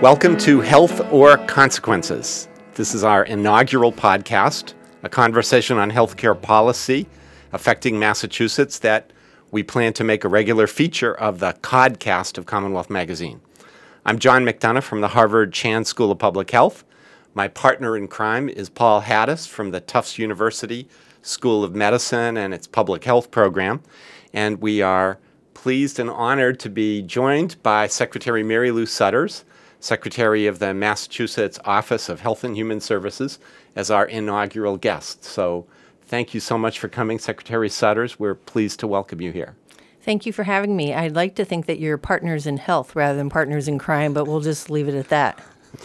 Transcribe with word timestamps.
Welcome 0.00 0.36
to 0.38 0.60
Health 0.60 1.00
or 1.12 1.38
Consequences. 1.48 2.46
This 2.74 2.94
is 2.94 3.02
our 3.02 3.24
inaugural 3.24 3.90
podcast, 3.90 4.74
a 5.02 5.08
conversation 5.08 5.76
on 5.76 5.90
healthcare 5.90 6.40
policy 6.40 7.08
affecting 7.52 7.98
Massachusetts 7.98 8.78
that 8.78 9.12
we 9.50 9.64
plan 9.64 9.92
to 9.94 10.04
make 10.04 10.22
a 10.22 10.28
regular 10.28 10.68
feature 10.68 11.12
of 11.12 11.40
the 11.40 11.52
Codcast 11.62 12.38
of 12.38 12.46
Commonwealth 12.46 12.88
Magazine. 12.88 13.40
I'm 14.06 14.20
John 14.20 14.44
McDonough 14.44 14.84
from 14.84 15.00
the 15.00 15.08
Harvard 15.08 15.52
Chan 15.52 15.86
School 15.86 16.12
of 16.12 16.20
Public 16.20 16.52
Health. 16.52 16.84
My 17.34 17.48
partner 17.48 17.96
in 17.96 18.06
crime 18.06 18.48
is 18.48 18.68
Paul 18.68 19.02
Hattis 19.02 19.48
from 19.48 19.72
the 19.72 19.80
Tufts 19.80 20.16
University 20.16 20.86
School 21.22 21.64
of 21.64 21.74
Medicine 21.74 22.36
and 22.36 22.54
its 22.54 22.68
Public 22.68 23.02
Health 23.02 23.32
program. 23.32 23.82
And 24.32 24.60
we 24.62 24.80
are 24.80 25.18
pleased 25.54 25.98
and 25.98 26.08
honored 26.08 26.60
to 26.60 26.70
be 26.70 27.02
joined 27.02 27.60
by 27.64 27.88
Secretary 27.88 28.44
Marylou 28.44 28.86
Sudders, 28.86 29.44
Secretary 29.80 30.46
of 30.46 30.58
the 30.58 30.74
Massachusetts 30.74 31.58
Office 31.64 32.08
of 32.08 32.20
Health 32.20 32.44
and 32.44 32.56
Human 32.56 32.80
Services, 32.80 33.38
as 33.76 33.90
our 33.90 34.06
inaugural 34.06 34.76
guest. 34.76 35.24
So 35.24 35.66
thank 36.06 36.34
you 36.34 36.40
so 36.40 36.58
much 36.58 36.78
for 36.78 36.88
coming, 36.88 37.18
Secretary 37.18 37.68
Sudders. 37.68 38.18
We're 38.18 38.34
pleased 38.34 38.80
to 38.80 38.86
welcome 38.86 39.20
you 39.20 39.30
here. 39.30 39.54
Thank 40.02 40.26
you 40.26 40.32
for 40.32 40.44
having 40.44 40.76
me. 40.76 40.94
I'd 40.94 41.14
like 41.14 41.34
to 41.36 41.44
think 41.44 41.66
that 41.66 41.78
you're 41.78 41.98
partners 41.98 42.46
in 42.46 42.56
health 42.56 42.96
rather 42.96 43.16
than 43.16 43.28
partners 43.28 43.68
in 43.68 43.78
crime, 43.78 44.14
but 44.14 44.26
we'll 44.26 44.40
just 44.40 44.70
leave 44.70 44.88
it 44.88 44.94
at 44.94 45.08
that. 45.08 45.40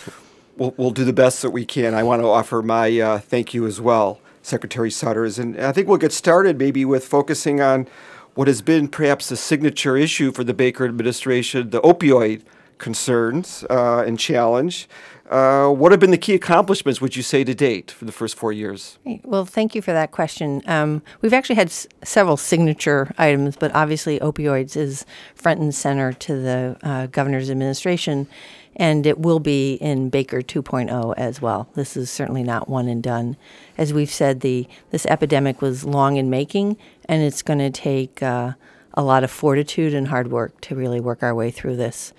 We'll, 0.56 0.76
we'll 0.78 0.92
do 0.92 1.04
the 1.04 1.14
best 1.14 1.42
that 1.42 1.50
we 1.50 1.66
can. 1.66 1.96
I 1.96 2.04
want 2.04 2.22
to 2.22 2.28
offer 2.28 2.62
my 2.62 3.00
uh, 3.00 3.18
thank 3.18 3.56
you 3.56 3.66
as 3.66 3.82
well, 3.82 4.20
Secretary 4.44 4.92
Sudders. 4.92 5.40
And 5.40 5.60
I 5.60 5.72
think 5.72 5.88
we'll 5.88 5.98
get 5.98 6.14
started 6.14 6.60
maybe 6.60 6.86
with 6.86 7.08
focusing 7.08 7.60
on 7.60 7.88
what 8.36 8.48
has 8.48 8.62
been 8.62 8.88
perhaps 8.88 9.30
the 9.30 9.36
signature 9.36 9.98
issue 9.98 10.32
for 10.32 10.44
the 10.44 10.54
Baker 10.54 10.86
administration, 10.86 11.72
the 11.72 11.82
opioid 11.82 12.44
concerns 12.78 13.64
uh, 13.70 14.04
and 14.06 14.20
challenge. 14.20 14.88
Uh, 15.30 15.70
what 15.70 15.92
have 15.92 16.00
been 16.00 16.12
the 16.12 16.18
key 16.18 16.36
accomplishments, 16.36 17.00
would 17.02 17.16
you 17.16 17.24
say, 17.24 17.44
to 17.44 17.56
date 17.56 17.90
for 17.90 18.06
the 18.06 18.12
first 18.12 18.36
four 18.36 18.52
years? 18.52 19.00
Well, 19.24 19.46
thank 19.46 19.74
you 19.74 19.82
for 19.82 19.94
that 19.94 20.12
question. 20.12 20.62
Um, 20.68 21.02
we've 21.22 21.34
actually 21.34 21.56
had 21.56 21.68
s- 21.68 21.88
several 22.04 22.38
signature 22.38 23.12
items, 23.18 23.56
but 23.56 23.74
obviously 23.74 24.20
opioids 24.20 24.76
is 24.76 25.06
front 25.34 25.60
and 25.60 25.74
center 25.74 26.14
to 26.14 26.36
the 26.36 26.78
uh, 26.84 27.08
governor's 27.08 27.50
administration, 27.50 28.28
and 28.76 29.08
it 29.08 29.18
will 29.18 29.40
be 29.40 29.76
in 29.76 30.10
Baker 30.10 30.42
2.0 30.42 31.14
as 31.18 31.42
well. 31.42 31.70
This 31.74 31.96
is 31.96 32.12
certainly 32.12 32.44
not 32.44 32.68
one 32.68 32.88
and 32.88 33.02
done. 33.02 33.38
As 33.78 33.94
we've 33.94 34.12
said, 34.12 34.42
the 34.42 34.68
this 34.92 35.06
epidemic 35.08 35.62
was 35.62 35.86
long 35.86 36.18
in 36.18 36.30
making, 36.30 36.78
and 37.08 37.24
it's 37.24 37.42
going 37.42 37.60
to 37.60 37.72
take 37.72 38.22
uh, 38.22 38.52
a 38.94 39.02
lot 39.02 39.24
of 39.24 39.32
fortitude 39.32 39.94
and 39.94 40.10
hard 40.10 40.30
work 40.32 40.60
to 40.62 40.76
really 40.76 41.00
work 41.00 41.24
our 41.24 41.34
way 41.34 41.50
through 41.50 41.78
this. 41.78 42.14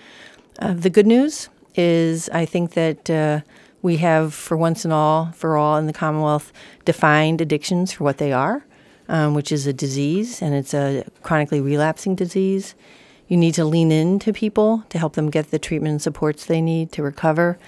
Uh, 0.58 0.72
the 0.72 0.90
good 0.90 1.06
news 1.06 1.48
is 1.74 2.28
I 2.30 2.44
think 2.44 2.74
that 2.74 3.10
uh, 3.10 3.40
we 3.82 3.96
have, 3.98 4.32
for 4.32 4.56
once 4.56 4.84
and 4.84 4.92
all, 4.92 5.32
for 5.32 5.56
all 5.56 5.76
in 5.76 5.86
the 5.86 5.92
Commonwealth, 5.92 6.52
defined 6.84 7.40
addictions 7.40 7.92
for 7.92 8.04
what 8.04 8.18
they 8.18 8.32
are, 8.32 8.64
um, 9.08 9.34
which 9.34 9.50
is 9.50 9.66
a 9.66 9.72
disease 9.72 10.40
and 10.40 10.54
it's 10.54 10.72
a 10.72 11.04
chronically 11.22 11.60
relapsing 11.60 12.14
disease. 12.14 12.74
You 13.26 13.36
need 13.36 13.54
to 13.54 13.64
lean 13.64 13.90
into 13.90 14.32
people 14.32 14.84
to 14.90 14.98
help 14.98 15.14
them 15.14 15.30
get 15.30 15.50
the 15.50 15.58
treatment 15.58 15.92
and 15.92 16.02
supports 16.02 16.46
they 16.46 16.60
need 16.60 16.92
to 16.92 17.02
recover 17.02 17.58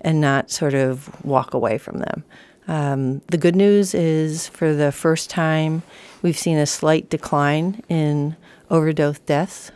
and 0.00 0.20
not 0.20 0.50
sort 0.50 0.72
of 0.72 1.24
walk 1.24 1.52
away 1.52 1.76
from 1.76 1.98
them. 1.98 2.24
Um, 2.70 3.20
the 3.26 3.36
good 3.36 3.56
news 3.56 3.94
is 3.94 4.46
for 4.46 4.72
the 4.72 4.92
first 4.92 5.28
time, 5.28 5.82
we've 6.22 6.38
seen 6.38 6.56
a 6.56 6.66
slight 6.66 7.10
decline 7.10 7.82
in 7.88 8.36
overdose 8.70 9.18
deaths, 9.18 9.72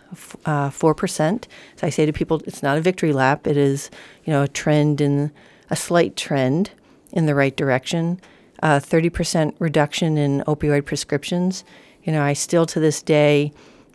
uh, 0.47 0.71
four 0.71 0.95
percent. 0.95 1.49
So 1.75 1.89
I 1.89 1.91
say 1.91 2.07
to 2.07 2.13
people, 2.13 2.41
it's 2.47 2.63
not 2.63 2.79
a 2.79 2.81
victory 2.81 3.13
lap. 3.13 3.49
It 3.49 3.57
is, 3.57 3.91
you 4.25 4.33
know, 4.33 4.45
a 4.45 4.49
trend 4.49 5.01
in 5.01 5.33
a 5.71 5.75
slight 5.75 6.15
trend 6.15 6.71
in 7.11 7.27
the 7.27 7.35
right 7.35 7.57
direction. 7.57 8.21
Uh, 8.63 8.79
thirty 8.79 9.11
percent 9.11 9.57
reduction 9.59 10.17
in 10.17 10.45
opioid 10.47 10.85
prescriptions. 10.85 11.65
You 12.05 12.13
know, 12.13 12.23
I 12.23 12.33
still 12.33 12.65
to 12.67 12.79
this 12.79 13.03
day. 13.03 13.53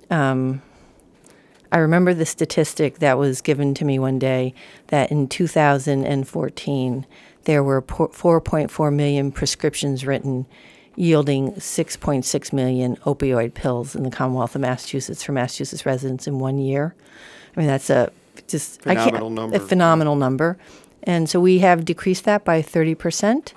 Um, 0.10 0.62
I 1.72 1.78
remember 1.78 2.14
the 2.14 2.26
statistic 2.26 2.98
that 2.98 3.18
was 3.18 3.42
given 3.42 3.76
to 3.76 3.86
me 3.86 4.00
one 4.00 4.18
day 4.18 4.56
that 4.88 5.12
in 5.12 5.28
2014 5.28 7.06
there 7.50 7.64
were 7.64 7.82
4.4 7.82 8.94
million 8.94 9.32
prescriptions 9.32 10.06
written 10.06 10.46
yielding 10.96 11.52
6.6 11.54 12.54
million 12.54 12.96
opioid 12.98 13.56
pills 13.56 13.96
in 13.96 14.04
the 14.04 14.12
Commonwealth 14.12 14.54
of 14.54 14.62
Massachusetts 14.62 15.24
for 15.24 15.32
Massachusetts 15.32 15.84
residents 15.84 16.28
in 16.28 16.38
one 16.38 16.60
year. 16.60 16.94
I 17.58 17.60
mean, 17.60 17.66
that's 17.68 17.90
a 17.90 18.12
just 18.48 18.84
phenomenal 18.84 19.32
number. 19.32 19.56
A 19.56 19.60
phenomenal 19.60 20.16
number. 20.16 20.60
And 21.02 21.28
so 21.28 21.40
we 21.40 21.58
have 21.58 21.86
decreased 21.86 22.24
that 22.26 22.46
by 22.46 22.62
30%. 22.62 23.54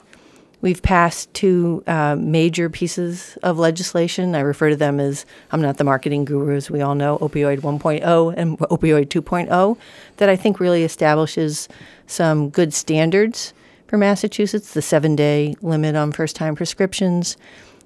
We've 0.63 0.81
passed 0.81 1.35
two 1.35 1.85
uh, 1.87 2.17
major 2.19 2.71
pieces 2.71 3.37
of 3.43 3.59
legislation. 3.59 4.35
I 4.35 4.41
refer 4.41 4.71
to 4.71 4.77
them 4.77 5.01
as, 5.01 5.27
I'm 5.51 5.61
not 5.61 5.77
the 5.77 5.85
marketing 5.85 6.25
guru, 6.25 6.57
as 6.57 6.71
we 6.71 6.81
all 6.81 6.95
know, 6.95 7.19
Opioid 7.19 7.61
1.0 7.61 8.35
and 8.39 8.59
Opioid 8.59 9.09
2.0, 9.09 9.77
that 10.17 10.31
I 10.31 10.37
think 10.37 10.61
really 10.61 10.83
establishes 10.83 11.69
some 12.07 12.49
good 12.49 12.73
standards 12.73 13.53
for 13.93 13.99
Massachusetts, 13.99 14.73
the 14.73 14.81
seven 14.81 15.15
day 15.15 15.55
limit 15.61 15.95
on 15.97 16.13
first 16.13 16.35
time 16.35 16.55
prescriptions. 16.55 17.37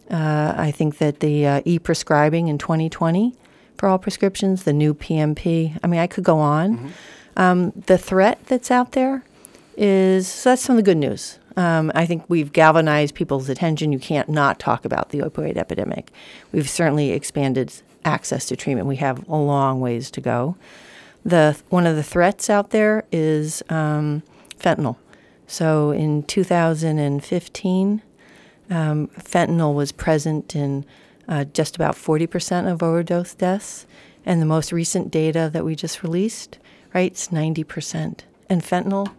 Uh, 0.09 0.55
I 0.57 0.71
think 0.71 0.99
that 0.99 1.19
the 1.19 1.45
uh, 1.45 1.63
e 1.65 1.81
prescribing 1.81 2.47
in 2.47 2.59
2020 2.59 3.35
for 3.77 3.89
all 3.89 3.99
prescriptions, 3.99 4.63
the 4.63 4.73
new 4.73 4.95
PMP. 4.95 5.77
I 5.83 5.89
mean, 5.89 5.99
I 5.99 6.07
could 6.07 6.23
go 6.23 6.39
on. 6.39 6.77
Mm-hmm. 6.77 6.89
Um, 7.37 7.73
the 7.87 7.99
threat 7.99 8.39
that's 8.47 8.71
out 8.71 8.93
there 8.93 9.25
is 9.77 10.29
so 10.29 10.51
that's 10.51 10.63
some 10.63 10.79
of 10.79 10.85
the 10.85 10.89
good 10.89 10.97
news. 10.97 11.41
Um, 11.57 11.91
I 11.93 12.07
think 12.07 12.23
we've 12.29 12.53
galvanized 12.53 13.17
people's 13.17 13.49
attention. 13.49 13.91
You 13.91 13.99
can't 13.99 14.29
not 14.29 14.61
talk 14.61 14.85
about 14.85 15.09
the 15.09 15.19
opioid 15.19 15.57
epidemic. 15.57 16.13
We've 16.53 16.71
certainly 16.71 17.11
expanded 17.11 17.73
access 18.05 18.47
to 18.47 18.55
treatment. 18.55 18.87
We 18.87 18.97
have 18.97 19.29
a 19.29 19.35
long 19.35 19.81
ways 19.81 20.13
to 20.13 20.21
go. 20.21 20.55
The 21.25 21.61
one 21.69 21.85
of 21.85 21.97
the 21.97 22.05
threats 22.05 22.49
out 22.49 22.71
there 22.71 23.05
is 23.11 23.65
um, 23.71 24.23
fentanyl. 24.57 24.99
So 25.47 25.91
in 25.91 26.25
2015, 26.25 28.03
um, 28.69 29.07
fentanyl 29.09 29.75
was 29.75 29.93
present 29.93 30.57
in 30.57 30.85
uh, 31.29 31.45
just 31.45 31.77
about 31.77 31.95
40% 31.95 32.71
of 32.71 32.83
overdose 32.83 33.35
deaths. 33.35 33.87
And 34.25 34.43
the 34.43 34.47
most 34.47 34.73
recent 34.73 35.11
data 35.11 35.49
that 35.53 35.65
we 35.65 35.77
just 35.77 36.03
released, 36.03 36.59
right, 36.95 37.13
it's 37.13 37.29
90%. 37.29 38.21
And 38.49 38.63
fentanyl 38.63 39.13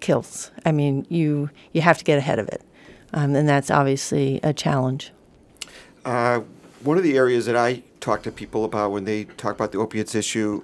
kills. 0.00 0.50
I 0.66 0.72
mean, 0.72 1.06
you, 1.08 1.50
you 1.72 1.80
have 1.80 1.98
to 1.98 2.04
get 2.04 2.18
ahead 2.18 2.38
of 2.38 2.48
it. 2.48 2.62
Um, 3.14 3.34
and 3.34 3.48
that's 3.48 3.70
obviously 3.70 4.40
a 4.42 4.52
challenge. 4.52 5.12
Uh, 6.04 6.40
one 6.82 6.98
of 6.98 7.02
the 7.02 7.16
areas 7.16 7.46
that 7.46 7.56
I 7.56 7.82
talk 8.00 8.22
to 8.24 8.32
people 8.32 8.64
about 8.64 8.90
when 8.90 9.04
they 9.04 9.24
talk 9.24 9.54
about 9.54 9.72
the 9.72 9.78
opiates 9.78 10.14
issue 10.14 10.62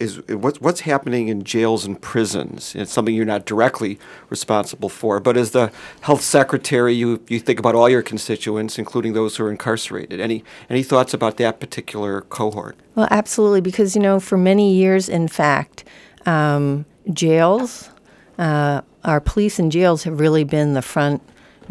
is 0.00 0.26
what's 0.28 0.60
what's 0.60 0.80
happening 0.80 1.28
in 1.28 1.44
jails 1.44 1.84
and 1.84 2.00
prisons. 2.00 2.74
It's 2.74 2.90
something 2.90 3.14
you're 3.14 3.26
not 3.26 3.44
directly 3.44 3.98
responsible 4.30 4.88
for, 4.88 5.20
but 5.20 5.36
as 5.36 5.50
the 5.50 5.70
health 6.00 6.22
secretary, 6.22 6.94
you 6.94 7.22
you 7.28 7.38
think 7.38 7.58
about 7.58 7.74
all 7.74 7.88
your 7.88 8.02
constituents, 8.02 8.78
including 8.78 9.12
those 9.12 9.36
who 9.36 9.44
are 9.44 9.50
incarcerated. 9.50 10.18
Any 10.18 10.42
any 10.70 10.82
thoughts 10.82 11.12
about 11.12 11.36
that 11.36 11.60
particular 11.60 12.22
cohort? 12.22 12.76
Well, 12.94 13.08
absolutely, 13.10 13.60
because 13.60 13.94
you 13.94 14.00
know, 14.00 14.18
for 14.18 14.38
many 14.38 14.74
years, 14.74 15.08
in 15.08 15.28
fact, 15.28 15.84
um, 16.24 16.86
jails, 17.12 17.90
uh, 18.38 18.80
our 19.04 19.20
police 19.20 19.58
and 19.58 19.70
jails 19.70 20.04
have 20.04 20.18
really 20.18 20.44
been 20.44 20.72
the 20.72 20.82
front 20.82 21.22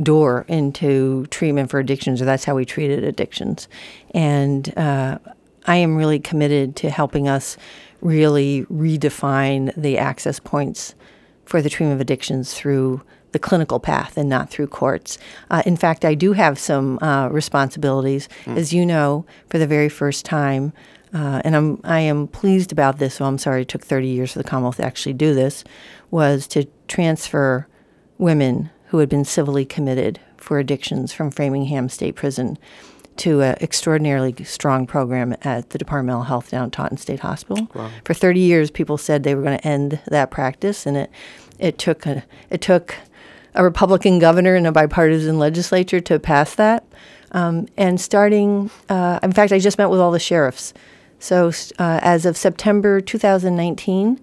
door 0.01 0.45
into 0.47 1.25
treatment 1.25 1.71
for 1.71 1.79
addictions, 1.79 2.21
or 2.21 2.25
that's 2.25 2.45
how 2.45 2.55
we 2.55 2.63
treated 2.63 3.03
addictions, 3.03 3.67
and. 4.13 4.77
Uh, 4.77 5.17
I 5.65 5.75
am 5.75 5.97
really 5.97 6.19
committed 6.19 6.75
to 6.77 6.89
helping 6.89 7.27
us 7.27 7.55
really 8.01 8.65
redefine 8.65 9.73
the 9.75 9.97
access 9.97 10.39
points 10.39 10.95
for 11.45 11.61
the 11.61 11.69
treatment 11.69 11.95
of 11.95 12.01
addictions 12.01 12.53
through 12.53 13.01
the 13.31 13.39
clinical 13.39 13.79
path 13.79 14.17
and 14.17 14.29
not 14.29 14.49
through 14.49 14.67
courts. 14.67 15.17
Uh, 15.49 15.61
in 15.65 15.77
fact, 15.77 16.03
I 16.05 16.15
do 16.15 16.33
have 16.33 16.57
some 16.57 16.99
uh, 16.99 17.29
responsibilities, 17.29 18.27
mm. 18.45 18.57
as 18.57 18.73
you 18.73 18.85
know, 18.85 19.25
for 19.49 19.57
the 19.57 19.67
very 19.67 19.89
first 19.89 20.25
time. 20.25 20.73
Uh, 21.13 21.41
and 21.43 21.55
I'm 21.55 21.81
I 21.83 22.01
am 22.01 22.27
pleased 22.27 22.71
about 22.71 22.99
this. 22.99 23.15
So 23.15 23.25
I'm 23.25 23.39
sorry 23.39 23.63
it 23.63 23.67
took 23.67 23.83
30 23.83 24.07
years 24.07 24.33
for 24.33 24.39
the 24.39 24.47
Commonwealth 24.47 24.77
to 24.77 24.85
actually 24.85 25.13
do 25.13 25.33
this. 25.33 25.63
Was 26.11 26.47
to 26.47 26.67
transfer 26.87 27.67
women 28.17 28.69
who 28.87 28.99
had 28.99 29.09
been 29.09 29.25
civilly 29.25 29.65
committed 29.65 30.19
for 30.37 30.59
addictions 30.59 31.11
from 31.11 31.31
Framingham 31.31 31.89
State 31.89 32.15
Prison 32.15 32.57
to 33.19 33.41
an 33.41 33.55
extraordinarily 33.61 34.35
strong 34.43 34.87
program 34.87 35.35
at 35.43 35.69
the 35.69 35.77
Department 35.77 36.19
of 36.19 36.27
Health 36.27 36.49
down 36.49 36.67
at 36.67 36.71
Taunton 36.71 36.97
State 36.97 37.19
Hospital. 37.19 37.67
Wow. 37.73 37.89
For 38.05 38.13
30 38.13 38.39
years, 38.39 38.71
people 38.71 38.97
said 38.97 39.23
they 39.23 39.35
were 39.35 39.43
going 39.43 39.57
to 39.57 39.67
end 39.67 39.99
that 40.07 40.31
practice, 40.31 40.85
and 40.85 40.97
it 40.97 41.11
it 41.59 41.77
took 41.77 42.05
a, 42.05 42.23
it 42.49 42.61
took 42.61 42.95
a 43.53 43.63
Republican 43.63 44.19
governor 44.19 44.55
and 44.55 44.65
a 44.65 44.71
bipartisan 44.71 45.37
legislature 45.37 45.99
to 45.99 46.19
pass 46.19 46.55
that. 46.55 46.85
Um, 47.31 47.67
and 47.77 47.99
starting, 47.99 48.71
uh, 48.87 49.19
in 49.21 49.33
fact, 49.33 49.51
I 49.51 49.59
just 49.59 49.77
met 49.77 49.89
with 49.89 49.99
all 49.99 50.11
the 50.11 50.19
sheriffs. 50.19 50.73
So 51.19 51.51
uh, 51.77 51.99
as 52.01 52.25
of 52.25 52.37
September 52.37 53.01
2019, 53.01 54.19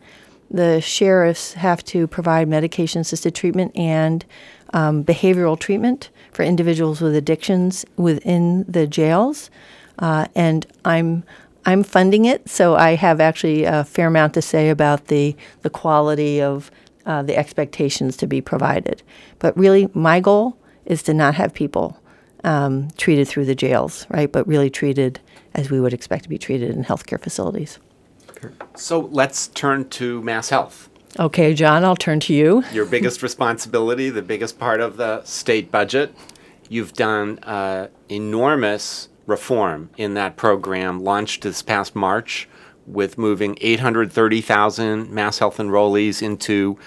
the 0.51 0.81
sheriffs 0.81 1.55
have 1.55 1.85
to 1.85 2.07
provide 2.07 2.49
medication 2.49 3.01
assisted 3.01 3.35
treatment 3.35 3.77
and 3.77 4.25
um, 4.73 5.05
behavioral 5.05 5.59
treatment 5.59 6.11
for 6.33 6.43
individuals 6.43 7.01
with 7.01 7.15
addictions 7.15 7.85
within 7.97 8.65
the 8.69 8.87
jails. 8.87 9.51
Uh, 9.99 10.27
and 10.35 10.67
I'm 10.85 11.25
I'm 11.65 11.83
funding 11.83 12.27
it, 12.27 12.49
so 12.49 12.77
I 12.77 12.95
have 12.95 13.21
actually 13.21 13.65
a 13.65 13.83
fair 13.83 14.07
amount 14.07 14.35
to 14.35 14.43
say 14.43 14.69
about 14.69 15.07
the 15.07 15.35
the 15.63 15.71
quality 15.71 16.41
of 16.41 16.71
uh, 17.07 17.23
the 17.23 17.37
expectations 17.37 18.17
to 18.19 18.27
be 18.27 18.41
provided. 18.41 19.03
But 19.39 19.57
really, 19.57 19.89
my 19.95 20.21
goal 20.21 20.57
is 20.85 21.03
to 21.05 21.15
not 21.15 21.35
have 21.35 21.55
people 21.55 21.99
um, 22.45 22.91
treated 22.97 23.27
through 23.27 23.47
the 23.47 23.55
jails, 23.55 24.07
right? 24.11 24.31
But 24.31 24.47
really 24.47 24.71
treated 24.71 25.21
as 25.55 25.71
we 25.71 25.81
would 25.81 25.95
expect 25.95 26.23
to 26.25 26.29
be 26.29 26.39
treated 26.39 26.71
in 26.71 26.85
healthcare 26.85 27.21
facilities. 27.21 27.79
So 28.77 29.09
let's 29.13 29.49
turn 29.49 29.89
to 29.91 30.23
Mass 30.23 30.51
Health. 30.51 30.89
Okay, 31.19 31.55
John, 31.55 31.83
I'll 31.83 31.97
turn 31.97 32.21
to 32.21 32.35
you. 32.35 32.63
Your 32.73 32.85
biggest 32.85 33.23
responsibility, 33.23 34.11
the 34.11 34.23
biggest 34.23 34.59
part 34.59 34.81
of 34.81 34.99
the 34.99 35.23
state 35.25 35.71
budget. 35.71 36.15
You've 36.69 36.93
done 36.93 37.39
uh, 37.43 37.89
enormous 38.11 39.09
reform 39.27 39.91
in 39.97 40.15
that 40.15 40.37
program, 40.37 41.01
launched 41.03 41.43
this 41.43 41.63
past 41.63 41.97
March 41.97 42.49
with 42.87 43.17
moving 43.17 43.57
830,000 43.61 45.11
Mass 45.11 45.39
Health 45.39 45.57
enrollees 45.57 46.23
into 46.23 46.79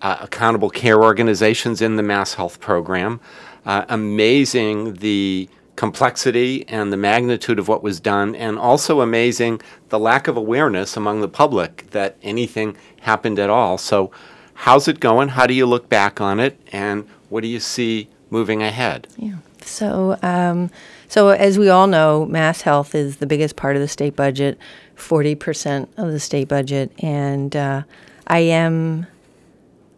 uh, 0.00 0.18
accountable 0.20 0.70
care 0.70 1.02
organizations 1.02 1.82
in 1.82 1.96
the 1.96 2.02
Mass 2.02 2.34
Health 2.34 2.60
program. 2.60 3.20
Uh, 3.66 3.84
amazing 3.88 4.94
the 4.94 5.48
complexity 5.76 6.66
and 6.68 6.92
the 6.92 6.96
magnitude 6.96 7.58
of 7.58 7.68
what 7.68 7.82
was 7.82 8.00
done, 8.00 8.34
and 8.34 8.58
also 8.58 9.00
amazing 9.00 9.60
the 9.88 9.98
lack 9.98 10.28
of 10.28 10.36
awareness 10.36 10.96
among 10.96 11.20
the 11.20 11.28
public 11.28 11.90
that 11.90 12.16
anything 12.22 12.76
happened 13.00 13.38
at 13.38 13.50
all. 13.50 13.78
So, 13.78 14.10
how's 14.54 14.88
it 14.88 15.00
going? 15.00 15.28
How 15.28 15.46
do 15.46 15.54
you 15.54 15.66
look 15.66 15.88
back 15.88 16.20
on 16.20 16.40
it, 16.40 16.58
and 16.72 17.08
what 17.28 17.42
do 17.42 17.48
you 17.48 17.60
see 17.60 18.08
moving 18.30 18.62
ahead? 18.62 19.08
Yeah. 19.16 19.36
So, 19.62 20.18
um, 20.22 20.70
so 21.08 21.30
as 21.30 21.58
we 21.58 21.68
all 21.68 21.86
know, 21.86 22.26
Mass 22.26 22.62
Health 22.62 22.94
is 22.94 23.16
the 23.16 23.26
biggest 23.26 23.56
part 23.56 23.76
of 23.76 23.82
the 23.82 23.88
state 23.88 24.14
budget, 24.14 24.58
forty 24.94 25.34
percent 25.34 25.88
of 25.96 26.12
the 26.12 26.20
state 26.20 26.48
budget, 26.48 26.92
and 27.02 27.56
uh, 27.56 27.82
I 28.26 28.40
am, 28.40 29.06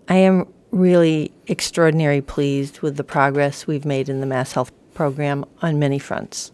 I 0.08 0.16
am 0.16 0.46
really 0.70 1.32
extraordinarily 1.48 2.20
pleased 2.20 2.80
with 2.80 2.96
the 2.96 3.04
progress 3.04 3.66
we've 3.66 3.84
made 3.84 4.08
in 4.08 4.20
the 4.20 4.26
Mass 4.26 4.52
Health 4.52 4.72
program 4.96 5.44
on 5.62 5.78
many 5.78 5.98
fronts. 5.98 6.50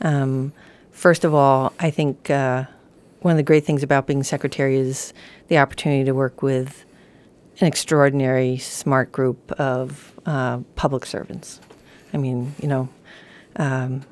Um, 0.00 0.52
first 0.92 1.24
of 1.24 1.34
all, 1.34 1.72
I 1.78 1.90
think 1.90 2.30
uh, 2.30 2.64
one 3.20 3.32
of 3.32 3.36
the 3.36 3.42
great 3.42 3.64
things 3.64 3.82
about 3.82 4.06
being 4.06 4.22
secretary 4.22 4.76
is 4.76 5.12
the 5.48 5.58
opportunity 5.58 6.04
to 6.04 6.12
work 6.12 6.42
with 6.42 6.84
an 7.60 7.66
extraordinary, 7.66 8.56
smart 8.56 9.12
group 9.12 9.52
of 9.52 10.12
uh, 10.24 10.58
public 10.76 11.04
servants. 11.04 11.60
I 12.14 12.16
mean, 12.16 12.54
you 12.62 12.68
know, 12.68 12.88
um, 13.56 14.02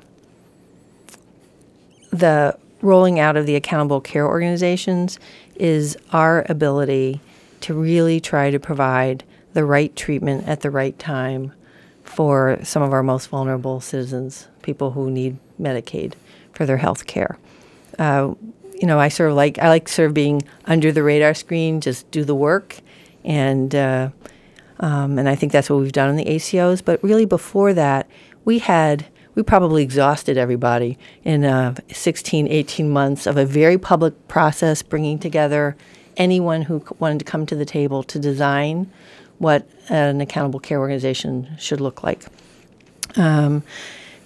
the 2.11 2.57
rolling 2.81 3.19
out 3.19 3.37
of 3.37 3.45
the 3.45 3.55
accountable 3.55 4.01
care 4.01 4.27
organizations 4.27 5.17
is 5.55 5.97
our 6.11 6.45
ability 6.49 7.21
to 7.61 7.73
really 7.73 8.19
try 8.19 8.51
to 8.51 8.59
provide 8.59 9.23
the 9.53 9.63
right 9.63 9.95
treatment 9.95 10.47
at 10.47 10.61
the 10.61 10.69
right 10.69 10.97
time 10.99 11.53
for 12.11 12.59
some 12.63 12.83
of 12.83 12.91
our 12.91 13.03
most 13.03 13.27
vulnerable 13.27 13.79
citizens, 13.79 14.47
people 14.61 14.91
who 14.91 15.09
need 15.09 15.37
Medicaid 15.59 16.13
for 16.51 16.65
their 16.65 16.77
health 16.77 17.07
care. 17.07 17.37
Uh, 17.97 18.33
you 18.75 18.85
know, 18.85 18.99
I 18.99 19.07
sort 19.07 19.29
of 19.29 19.37
like 19.37 19.59
I 19.59 19.69
like 19.69 19.87
sort 19.87 20.07
of 20.07 20.13
being 20.13 20.41
under 20.65 20.91
the 20.91 21.03
radar 21.03 21.33
screen, 21.33 21.79
just 21.79 22.09
do 22.11 22.23
the 22.23 22.35
work, 22.35 22.79
and 23.23 23.73
uh, 23.73 24.09
um, 24.79 25.17
and 25.19 25.29
I 25.29 25.35
think 25.35 25.51
that's 25.51 25.69
what 25.69 25.79
we've 25.79 25.91
done 25.91 26.09
in 26.09 26.15
the 26.15 26.25
ACOs. 26.25 26.83
But 26.83 27.01
really, 27.03 27.25
before 27.25 27.73
that, 27.73 28.09
we 28.43 28.59
had 28.59 29.05
we 29.35 29.43
probably 29.43 29.81
exhausted 29.83 30.37
everybody 30.37 30.97
in 31.23 31.45
uh, 31.45 31.75
16, 31.91 32.47
18 32.47 32.89
months 32.89 33.25
of 33.25 33.37
a 33.37 33.45
very 33.45 33.77
public 33.77 34.27
process, 34.27 34.81
bringing 34.81 35.17
together 35.17 35.77
anyone 36.17 36.63
who 36.63 36.83
wanted 36.99 37.19
to 37.19 37.25
come 37.25 37.45
to 37.45 37.55
the 37.55 37.65
table 37.65 38.03
to 38.03 38.19
design 38.19 38.91
what 39.41 39.67
an 39.89 40.21
accountable 40.21 40.59
care 40.59 40.79
organization 40.79 41.49
should 41.57 41.81
look 41.81 42.03
like. 42.03 42.23
Um, 43.17 43.63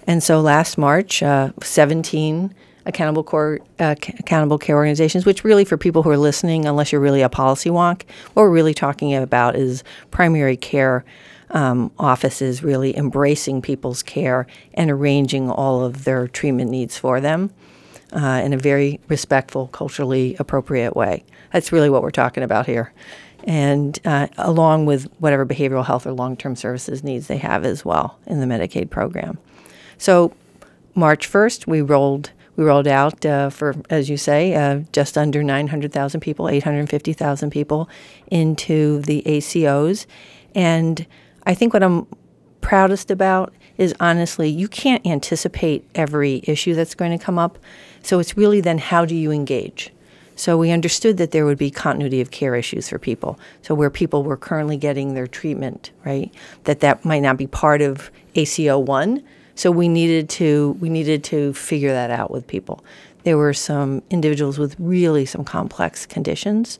and 0.06 0.22
so 0.22 0.40
last 0.40 0.76
March, 0.76 1.22
uh, 1.22 1.50
17 1.62 2.54
accountable 2.84 3.24
core, 3.24 3.58
uh, 3.80 3.96
accountable 4.18 4.58
care 4.58 4.76
organizations, 4.76 5.24
which 5.24 5.42
really 5.42 5.64
for 5.64 5.76
people 5.76 6.02
who 6.02 6.10
are 6.10 6.18
listening, 6.18 6.66
unless 6.66 6.92
you're 6.92 7.00
really 7.00 7.22
a 7.22 7.30
policy 7.30 7.70
wonk, 7.70 8.02
what 8.34 8.42
we're 8.42 8.50
really 8.50 8.74
talking 8.74 9.14
about 9.14 9.56
is 9.56 9.82
primary 10.10 10.56
care 10.56 11.04
um, 11.50 11.90
offices 11.98 12.62
really 12.62 12.96
embracing 12.96 13.62
people's 13.62 14.02
care 14.02 14.46
and 14.74 14.90
arranging 14.90 15.50
all 15.50 15.82
of 15.82 16.04
their 16.04 16.28
treatment 16.28 16.70
needs 16.70 16.98
for 16.98 17.20
them 17.20 17.50
uh, 18.12 18.42
in 18.44 18.52
a 18.52 18.58
very 18.58 19.00
respectful, 19.08 19.68
culturally 19.68 20.36
appropriate 20.38 20.94
way. 20.94 21.24
That's 21.52 21.72
really 21.72 21.88
what 21.88 22.02
we're 22.02 22.10
talking 22.10 22.42
about 22.42 22.66
here 22.66 22.92
and 23.46 23.98
uh, 24.04 24.26
along 24.36 24.86
with 24.86 25.04
whatever 25.18 25.46
behavioral 25.46 25.86
health 25.86 26.06
or 26.06 26.12
long 26.12 26.36
term 26.36 26.56
services 26.56 27.02
needs 27.02 27.28
they 27.28 27.38
have 27.38 27.64
as 27.64 27.84
well 27.84 28.18
in 28.26 28.40
the 28.40 28.46
Medicaid 28.46 28.90
program. 28.90 29.38
So, 29.96 30.34
March 30.94 31.30
1st, 31.30 31.66
we 31.66 31.80
rolled. 31.80 32.32
We 32.56 32.64
rolled 32.64 32.88
out 32.88 33.24
uh, 33.26 33.50
for, 33.50 33.74
as 33.90 34.08
you 34.08 34.16
say, 34.16 34.54
uh, 34.54 34.80
just 34.90 35.18
under 35.18 35.42
900,000 35.42 36.20
people, 36.20 36.48
850,000 36.48 37.50
people 37.50 37.86
into 38.28 39.02
the 39.02 39.22
ACOs. 39.26 40.06
And 40.54 41.06
I 41.44 41.54
think 41.54 41.74
what 41.74 41.82
I'm 41.82 42.06
proudest 42.62 43.10
about 43.10 43.52
is 43.76 43.94
honestly, 44.00 44.48
you 44.48 44.68
can't 44.68 45.06
anticipate 45.06 45.86
every 45.94 46.40
issue 46.44 46.74
that's 46.74 46.94
going 46.94 47.16
to 47.16 47.22
come 47.22 47.38
up. 47.38 47.58
So 48.02 48.18
it's 48.18 48.38
really 48.38 48.62
then 48.62 48.78
how 48.78 49.04
do 49.04 49.14
you 49.14 49.30
engage? 49.30 49.92
So 50.36 50.58
we 50.58 50.70
understood 50.70 51.16
that 51.16 51.30
there 51.30 51.46
would 51.46 51.58
be 51.58 51.70
continuity 51.70 52.20
of 52.20 52.30
care 52.30 52.54
issues 52.54 52.88
for 52.90 52.98
people. 52.98 53.38
So 53.62 53.74
where 53.74 53.90
people 53.90 54.22
were 54.22 54.36
currently 54.36 54.76
getting 54.76 55.14
their 55.14 55.26
treatment, 55.26 55.90
right? 56.04 56.32
That 56.64 56.80
that 56.80 57.04
might 57.04 57.20
not 57.20 57.38
be 57.38 57.46
part 57.46 57.80
of 57.82 58.10
ACO 58.34 58.78
one. 58.78 59.24
So 59.54 59.70
we 59.70 59.88
needed 59.88 60.28
to 60.30 60.76
we 60.80 60.90
needed 60.90 61.24
to 61.24 61.54
figure 61.54 61.92
that 61.92 62.10
out 62.10 62.30
with 62.30 62.46
people. 62.46 62.84
There 63.24 63.38
were 63.38 63.54
some 63.54 64.02
individuals 64.10 64.58
with 64.58 64.76
really 64.78 65.24
some 65.24 65.44
complex 65.44 66.04
conditions 66.06 66.78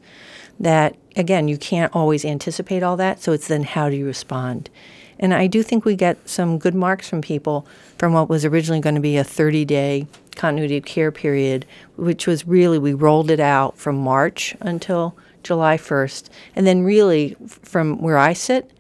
that 0.61 0.95
again 1.17 1.49
you 1.49 1.57
can't 1.57 1.95
always 1.97 2.25
anticipate 2.25 2.83
all 2.83 2.97
that. 2.99 3.23
So 3.23 3.33
it's 3.33 3.49
then 3.49 3.63
how 3.63 3.89
do 3.89 3.97
you 3.97 4.05
respond? 4.07 4.69
And 5.19 5.33
I 5.33 5.47
do 5.47 5.63
think 5.63 5.85
we 5.85 5.97
get 5.97 6.29
some 6.29 6.59
good 6.59 6.75
marks 6.75 7.09
from 7.09 7.23
people 7.23 7.67
from 7.99 8.13
what 8.13 8.29
was 8.29 8.45
originally 8.45 8.81
going 8.81 8.95
to 8.95 9.01
be 9.01 9.17
a 9.17 9.25
30 9.25 9.65
day 9.65 10.07
continuity 10.35 10.77
of 10.77 10.85
care 10.85 11.11
period, 11.11 11.67
which 11.97 12.27
was 12.27 12.47
really, 12.47 12.79
we 12.79 12.93
rolled 12.93 13.31
it 13.31 13.41
out 13.41 13.79
from 13.79 13.97
March 13.97 14.55
until 14.61 15.17
July 15.43 15.77
1st. 15.77 16.29
And 16.55 16.67
then, 16.67 16.83
really, 16.83 17.37
from 17.47 18.01
where 18.03 18.19
I 18.19 18.33
sit, 18.33 18.71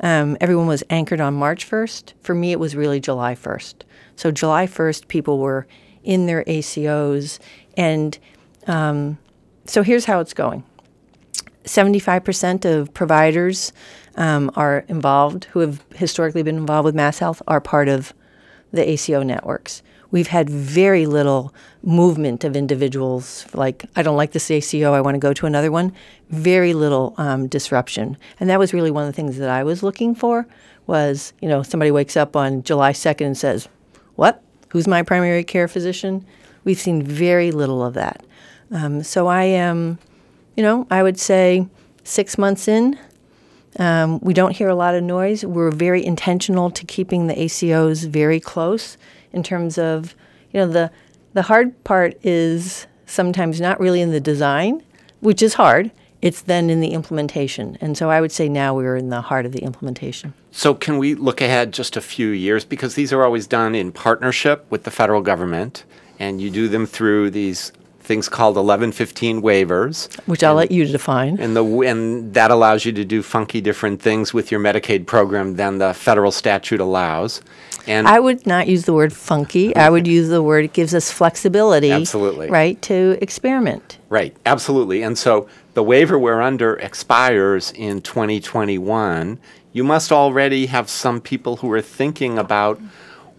um, 0.00 0.36
everyone 0.40 0.66
was 0.66 0.84
anchored 0.88 1.20
on 1.20 1.34
March 1.34 1.68
1st. 1.68 2.12
For 2.22 2.34
me, 2.34 2.52
it 2.52 2.60
was 2.60 2.76
really 2.76 3.00
July 3.00 3.34
1st. 3.34 3.74
So, 4.16 4.30
July 4.30 4.66
1st, 4.66 5.08
people 5.08 5.38
were 5.38 5.66
in 6.04 6.26
their 6.26 6.44
ACOs. 6.44 7.38
And 7.76 8.18
um, 8.66 9.18
so, 9.66 9.82
here's 9.82 10.04
how 10.04 10.20
it's 10.20 10.34
going 10.34 10.62
75% 11.64 12.64
of 12.64 12.92
providers 12.94 13.72
um, 14.16 14.50
are 14.56 14.84
involved, 14.88 15.44
who 15.46 15.60
have 15.60 15.82
historically 15.94 16.42
been 16.42 16.56
involved 16.56 16.84
with 16.84 16.94
Mass 16.94 17.18
Health, 17.18 17.42
are 17.46 17.60
part 17.60 17.88
of 17.88 18.12
the 18.72 18.88
ACO 18.88 19.22
networks. 19.22 19.82
We've 20.10 20.28
had 20.28 20.50
very 20.50 21.06
little 21.06 21.54
movement 21.82 22.44
of 22.44 22.56
individuals 22.56 23.46
like 23.54 23.86
i 23.96 24.02
don't 24.02 24.16
like 24.18 24.32
this 24.32 24.50
aco 24.50 24.92
i 24.92 25.00
want 25.00 25.14
to 25.14 25.18
go 25.18 25.32
to 25.32 25.46
another 25.46 25.70
one. 25.72 25.92
Very 26.28 26.74
little 26.74 27.14
um, 27.16 27.46
disruption. 27.48 28.18
And 28.38 28.50
that 28.50 28.58
was 28.58 28.74
really 28.74 28.90
one 28.90 29.04
of 29.04 29.08
the 29.08 29.16
things 29.16 29.38
that 29.38 29.48
i 29.48 29.64
was 29.64 29.82
looking 29.82 30.14
for 30.14 30.46
was 30.86 31.32
you 31.40 31.48
know 31.48 31.62
somebody 31.62 31.90
wakes 31.90 32.16
up 32.16 32.36
on 32.36 32.62
july 32.62 32.92
2nd 32.92 33.26
and 33.26 33.38
says 33.38 33.68
what? 34.16 34.42
Who's 34.70 34.86
my 34.86 35.02
primary 35.02 35.42
care 35.42 35.68
physician? 35.68 36.26
We've 36.64 36.78
seen 36.78 37.02
very 37.02 37.50
little 37.50 37.82
of 37.82 37.94
that. 37.94 38.24
Um, 38.70 39.02
so 39.02 39.26
i 39.26 39.44
am 39.44 39.98
you 40.56 40.62
know 40.62 40.86
i 40.90 41.02
would 41.02 41.18
say 41.18 41.66
six 42.04 42.36
months 42.36 42.68
in 42.68 42.98
um, 43.78 44.18
we 44.20 44.34
don't 44.34 44.56
hear 44.56 44.68
a 44.68 44.74
lot 44.74 44.94
of 44.94 45.02
noise. 45.02 45.44
We're 45.44 45.70
very 45.70 46.04
intentional 46.04 46.70
to 46.70 46.84
keeping 46.84 47.26
the 47.26 47.34
ACOs 47.34 48.06
very 48.08 48.40
close 48.40 48.96
in 49.32 49.42
terms 49.42 49.78
of, 49.78 50.14
you 50.52 50.60
know, 50.60 50.66
the 50.66 50.90
the 51.32 51.42
hard 51.42 51.84
part 51.84 52.18
is 52.24 52.88
sometimes 53.06 53.60
not 53.60 53.78
really 53.78 54.00
in 54.00 54.10
the 54.10 54.20
design, 54.20 54.82
which 55.20 55.42
is 55.42 55.54
hard. 55.54 55.92
It's 56.20 56.42
then 56.42 56.68
in 56.68 56.80
the 56.80 56.88
implementation. 56.88 57.78
And 57.80 57.96
so 57.96 58.10
I 58.10 58.20
would 58.20 58.32
say 58.32 58.48
now 58.48 58.74
we're 58.74 58.96
in 58.96 59.08
the 59.08 59.22
heart 59.22 59.46
of 59.46 59.52
the 59.52 59.60
implementation. 59.60 60.34
So, 60.50 60.74
can 60.74 60.98
we 60.98 61.14
look 61.14 61.40
ahead 61.40 61.72
just 61.72 61.96
a 61.96 62.00
few 62.00 62.28
years? 62.28 62.64
Because 62.64 62.94
these 62.94 63.12
are 63.12 63.24
always 63.24 63.46
done 63.46 63.74
in 63.74 63.92
partnership 63.92 64.66
with 64.68 64.82
the 64.82 64.90
federal 64.90 65.22
government, 65.22 65.84
and 66.18 66.40
you 66.40 66.50
do 66.50 66.68
them 66.68 66.86
through 66.86 67.30
these 67.30 67.72
things 68.10 68.28
called 68.28 68.56
1115 68.56 69.40
waivers. 69.40 70.12
Which 70.26 70.42
I'll 70.42 70.56
let 70.56 70.72
you 70.72 70.84
define. 70.84 71.38
And, 71.38 71.54
the, 71.54 71.64
and 71.82 72.34
that 72.34 72.50
allows 72.50 72.84
you 72.84 72.90
to 72.90 73.04
do 73.04 73.22
funky 73.22 73.60
different 73.60 74.02
things 74.02 74.34
with 74.34 74.50
your 74.50 74.58
Medicaid 74.58 75.06
program 75.06 75.54
than 75.54 75.78
the 75.78 75.94
federal 75.94 76.32
statute 76.32 76.80
allows. 76.80 77.40
And 77.86 78.08
I 78.08 78.18
would 78.18 78.48
not 78.48 78.66
use 78.66 78.84
the 78.84 78.92
word 78.92 79.12
funky. 79.12 79.76
I 79.76 79.90
would 79.90 80.08
use 80.08 80.28
the 80.28 80.42
word 80.42 80.64
it 80.64 80.72
gives 80.72 80.92
us 80.92 81.12
flexibility. 81.12 81.92
Absolutely. 81.92 82.50
Right, 82.50 82.82
to 82.82 83.16
experiment. 83.22 83.98
Right, 84.08 84.36
absolutely. 84.44 85.02
And 85.02 85.16
so 85.16 85.48
the 85.74 85.84
waiver 85.84 86.18
we're 86.18 86.40
under 86.40 86.74
expires 86.78 87.70
in 87.76 88.02
2021. 88.02 89.38
You 89.72 89.84
must 89.84 90.10
already 90.10 90.66
have 90.66 90.90
some 90.90 91.20
people 91.20 91.58
who 91.58 91.70
are 91.70 91.80
thinking 91.80 92.38
about 92.38 92.80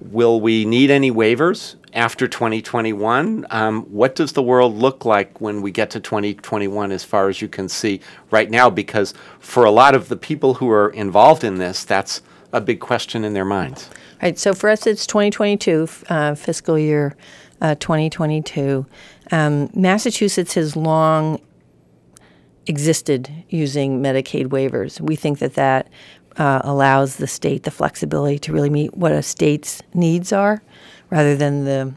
will 0.10 0.42
we 0.42 0.66
need 0.66 0.90
any 0.90 1.12
waivers 1.12 1.76
after 1.94 2.28
2021? 2.28 3.46
Um, 3.50 3.84
what 3.84 4.16
does 4.16 4.34
the 4.34 4.42
world 4.42 4.76
look 4.76 5.06
like 5.06 5.40
when 5.40 5.62
we 5.62 5.72
get 5.72 5.90
to 5.92 6.00
2021 6.00 6.92
as 6.92 7.04
far 7.04 7.30
as 7.30 7.42
you 7.42 7.48
can 7.48 7.70
see 7.70 8.02
right 8.32 8.50
now? 8.50 8.70
Because 8.70 9.14
for 9.40 9.64
a 9.66 9.72
lot 9.72 9.96
of 9.96 10.10
the 10.10 10.18
people 10.18 10.56
who 10.56 10.70
are 10.70 10.90
involved 10.90 11.44
in 11.44 11.56
this, 11.56 11.84
that's 11.84 12.22
a 12.54 12.62
big 12.62 12.80
question 12.80 13.24
in 13.24 13.34
their 13.34 13.46
minds. 13.46 13.90
Right. 14.22 14.38
So 14.38 14.54
for 14.54 14.70
us, 14.70 14.86
it's 14.86 15.08
2022, 15.08 15.88
uh, 16.10 16.36
fiscal 16.36 16.78
year 16.78 17.16
uh, 17.62 17.76
2022. 17.76 18.86
Um, 19.32 19.70
Massachusetts 19.74 20.56
has 20.56 20.76
long 20.76 21.40
existed 22.68 23.32
using 23.50 24.02
Medicaid 24.02 24.48
waivers. 24.48 25.02
We 25.02 25.16
think 25.16 25.40
that 25.40 25.56
that 25.56 25.88
uh, 26.38 26.62
allows 26.64 27.18
the 27.18 27.28
state 27.28 27.64
the 27.64 27.72
flexibility 27.72 28.40
to 28.40 28.54
really 28.54 28.70
meet 28.70 28.96
what 28.96 29.12
a 29.12 29.22
state's 29.22 29.82
needs 29.94 30.32
are, 30.32 30.62
rather 31.10 31.36
than 31.36 31.66
the 31.66 31.94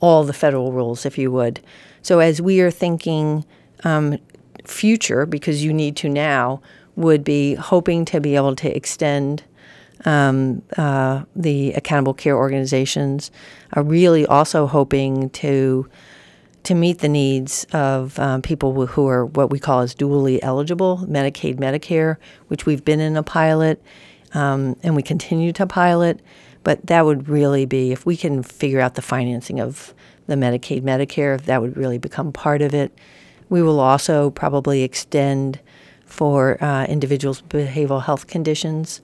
all 0.00 0.24
the 0.24 0.32
federal 0.32 0.72
rules, 0.72 1.06
if 1.06 1.16
you 1.16 1.30
would. 1.30 1.60
So 2.02 2.18
as 2.18 2.42
we 2.42 2.60
are 2.60 2.70
thinking 2.70 3.44
um, 3.84 4.18
future, 4.66 5.24
because 5.24 5.64
you 5.64 5.72
need 5.72 5.96
to 5.96 6.08
now, 6.08 6.60
would 6.96 7.24
be 7.24 7.54
hoping 7.54 8.04
to 8.04 8.20
be 8.20 8.36
able 8.36 8.54
to 8.56 8.76
extend 8.76 9.42
um, 10.04 10.62
uh, 10.76 11.24
the 11.34 11.72
accountable 11.72 12.14
care 12.14 12.36
organizations, 12.36 13.30
are 13.72 13.82
really 13.82 14.26
also 14.26 14.66
hoping 14.66 15.30
to 15.30 15.88
to 16.64 16.74
meet 16.74 16.98
the 16.98 17.08
needs 17.08 17.66
of 17.72 18.18
um, 18.18 18.42
people 18.42 18.86
who 18.86 19.06
are 19.06 19.26
what 19.26 19.50
we 19.50 19.58
call 19.58 19.80
as 19.80 19.94
dually 19.94 20.38
eligible, 20.42 20.98
Medicaid, 21.08 21.56
Medicare, 21.56 22.16
which 22.48 22.66
we've 22.66 22.84
been 22.84 23.00
in 23.00 23.16
a 23.16 23.22
pilot 23.22 23.82
um, 24.32 24.76
and 24.82 24.96
we 24.96 25.02
continue 25.02 25.52
to 25.52 25.66
pilot. 25.66 26.20
But 26.62 26.86
that 26.86 27.04
would 27.04 27.28
really 27.28 27.66
be, 27.66 27.92
if 27.92 28.06
we 28.06 28.16
can 28.16 28.42
figure 28.42 28.80
out 28.80 28.94
the 28.94 29.02
financing 29.02 29.60
of 29.60 29.94
the 30.26 30.34
Medicaid, 30.34 30.82
Medicare, 30.82 31.40
that 31.42 31.60
would 31.60 31.76
really 31.76 31.98
become 31.98 32.32
part 32.32 32.62
of 32.62 32.74
it. 32.74 32.90
We 33.50 33.62
will 33.62 33.80
also 33.80 34.30
probably 34.30 34.82
extend 34.82 35.60
for 36.06 36.62
uh, 36.64 36.86
individuals 36.86 37.42
behavioral 37.42 38.02
health 38.02 38.26
conditions 38.26 39.02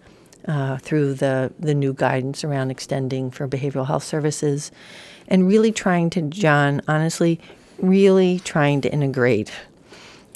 uh, 0.48 0.78
through 0.78 1.14
the, 1.14 1.52
the 1.58 1.74
new 1.74 1.92
guidance 1.92 2.42
around 2.42 2.70
extending 2.70 3.30
for 3.30 3.46
behavioral 3.46 3.86
health 3.86 4.04
services 4.04 4.72
and 5.30 5.46
really 5.46 5.72
trying 5.72 6.10
to, 6.10 6.22
John, 6.22 6.82
honestly, 6.88 7.40
really 7.78 8.40
trying 8.40 8.80
to 8.82 8.92
integrate. 8.92 9.52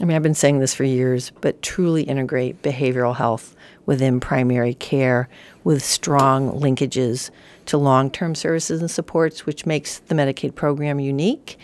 I 0.00 0.04
mean, 0.04 0.16
I've 0.16 0.22
been 0.22 0.34
saying 0.34 0.60
this 0.60 0.74
for 0.74 0.84
years, 0.84 1.32
but 1.40 1.60
truly 1.60 2.04
integrate 2.04 2.62
behavioral 2.62 3.16
health 3.16 3.54
within 3.86 4.20
primary 4.20 4.74
care 4.74 5.28
with 5.62 5.84
strong 5.84 6.50
linkages 6.52 7.30
to 7.66 7.78
long 7.78 8.10
term 8.10 8.34
services 8.34 8.80
and 8.80 8.90
supports, 8.90 9.46
which 9.46 9.66
makes 9.66 9.98
the 9.98 10.14
Medicaid 10.14 10.54
program 10.54 11.00
unique. 11.00 11.58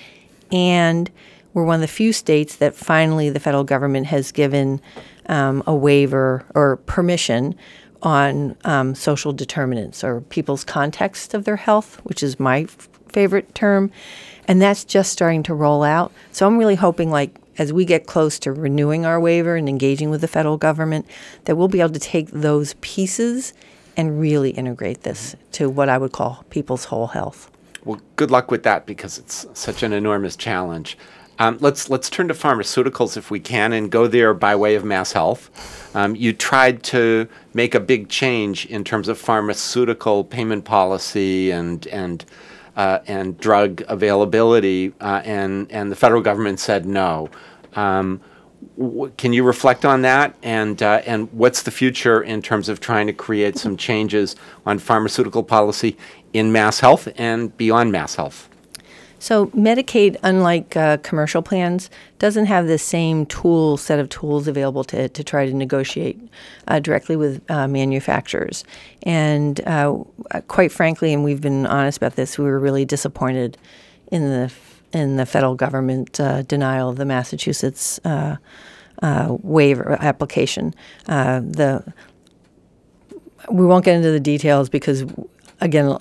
And 0.53 1.11
we're 1.55 1.65
one 1.65 1.77
of 1.77 1.81
the 1.81 1.89
few 1.89 2.13
states 2.13 2.57
that 2.57 2.75
finally 2.75 3.31
the 3.31 3.41
federal 3.41 3.65
government 3.65 4.07
has 4.07 4.33
given 4.33 4.81
um, 5.27 5.63
a 5.67 5.75
waiver 5.75 6.45
or 6.55 6.77
permission 6.77 7.55
on 8.03 8.57
um, 8.65 8.95
social 8.95 9.33
determinants 9.33 10.03
or 10.03 10.21
people's 10.23 10.65
context 10.65 11.35
of 11.35 11.45
their 11.45 11.57
health, 11.57 11.97
which 12.05 12.23
is 12.23 12.41
my 12.41 12.67
favorite 13.13 13.55
term. 13.55 13.91
And 14.49 14.61
that's 14.61 14.85
just 14.85 15.13
starting 15.13 15.43
to 15.45 15.55
roll 15.55 15.83
out. 15.83 16.13
So 16.33 16.47
I'm 16.47 16.59
really 16.59 16.75
hoping, 16.75 17.11
like, 17.11 17.37
as 17.59 17.73
we 17.73 17.85
get 17.85 18.07
close 18.07 18.39
to 18.41 18.53
renewing 18.53 19.05
our 19.05 19.21
waiver 19.21 19.55
and 19.55 19.69
engaging 19.69 20.11
with 20.11 20.23
the 20.23 20.29
federal 20.29 20.57
government, 20.57 21.07
that 21.45 21.57
we'll 21.57 21.69
be 21.69 21.81
able 21.81 21.93
to 21.93 22.01
take 22.01 22.31
those 22.31 22.75
pieces 22.81 23.53
and 23.97 24.21
really 24.21 24.51
integrate 24.51 25.03
this 25.03 25.37
to 25.53 25.69
what 25.69 25.89
I 25.89 25.99
would 25.99 26.13
call 26.13 26.45
people's 26.51 26.87
whole 26.87 27.09
health. 27.09 27.51
Well, 27.85 28.01
good 28.17 28.31
luck 28.31 28.51
with 28.51 28.63
that 28.65 28.87
because 28.87 29.19
it's 29.19 29.47
such 29.55 29.83
an 29.83 29.93
enormous 29.93 30.37
challenge. 30.37 30.97
Um, 31.39 31.57
let's 31.61 31.89
let's 31.89 32.11
turn 32.11 32.29
to 32.29 32.35
pharmaceuticals 32.35 33.17
if 33.17 33.31
we 33.31 33.41
can, 33.41 33.73
and 33.73 33.91
go 33.91 34.07
there 34.07 34.35
by 34.35 34.55
way 34.55 34.75
of 34.75 34.85
Mass 34.85 35.13
Health. 35.13 35.51
Um, 35.97 36.15
you 36.15 36.35
tried 36.35 36.83
to 36.85 37.29
make 37.55 37.75
a 37.75 37.81
big 37.81 38.11
change 38.11 38.67
in 38.67 38.85
terms 38.85 39.09
of 39.09 39.19
pharmaceutical 39.19 40.23
payment 40.23 40.67
policy 40.67 41.51
and 41.51 41.87
and 41.87 42.27
uh, 42.81 43.03
and 43.07 43.39
drug 43.39 43.83
availability, 43.89 44.95
uh, 45.03 45.21
and 45.27 45.71
and 45.71 45.93
the 45.93 45.97
federal 45.97 46.23
government 46.23 46.59
said 46.59 46.87
no. 46.87 47.29
Um, 47.75 48.23
w- 48.79 49.13
can 49.19 49.35
you 49.35 49.45
reflect 49.45 49.85
on 49.85 50.01
that, 50.03 50.35
and 50.43 50.83
uh, 50.83 51.03
and 51.05 51.31
what's 51.33 51.63
the 51.63 51.71
future 51.71 52.23
in 52.23 52.41
terms 52.41 52.71
of 52.71 52.81
trying 52.81 53.07
to 53.07 53.13
create 53.13 53.59
some 53.59 53.77
changes 53.77 54.35
on 54.65 54.79
pharmaceutical 54.79 55.43
policy 55.43 55.99
in 56.33 56.53
Mass 56.53 56.81
Health 56.81 57.07
and 57.17 57.55
beyond 57.59 57.93
Mass 57.93 58.15
Health? 58.15 58.50
So 59.21 59.49
Medicaid, 59.49 60.17
unlike 60.23 60.77
uh, 60.77 60.97
commercial 60.99 61.43
plans, 61.43 61.91
doesn't 62.19 62.47
have 62.47 62.67
the 62.67 62.79
same 62.79 63.27
tool 63.27 63.77
set 63.77 63.99
of 63.99 64.09
tools 64.09 64.49
available 64.49 64.83
to, 64.85 65.11
to 65.11 65.23
try 65.23 65.47
to 65.47 65.53
negotiate 65.53 66.19
uh, 66.69 66.81
directly 66.81 67.17
with 67.17 67.43
uh, 67.51 67.69
manufacturers. 67.69 68.65
And 69.03 69.61
uh, 69.67 69.99
quite 70.49 70.73
frankly, 70.73 71.13
and 71.13 71.23
we've 71.23 71.43
been 71.43 71.67
honest 71.67 71.99
about 71.99 72.17
this, 72.17 72.39
we 72.39 72.47
were 72.47 72.59
really 72.59 72.87
disappointed 72.87 73.57
in 74.11 74.25
the 74.25 74.53
in 74.93 75.17
the 75.17 75.27
federal 75.27 75.55
government 75.55 76.19
uh, 76.19 76.43
denial 76.43 76.89
of 76.89 76.97
the 76.97 77.05
Massachusetts 77.05 78.01
uh, 78.05 78.37
waiver 79.43 79.97
application. 80.01 80.75
the 81.07 81.93
we 83.51 83.67
won't 83.67 83.85
get 83.85 83.97
into 83.97 84.11
the 84.11 84.21
details 84.21 84.69
because 84.69 85.05
again 85.61 85.97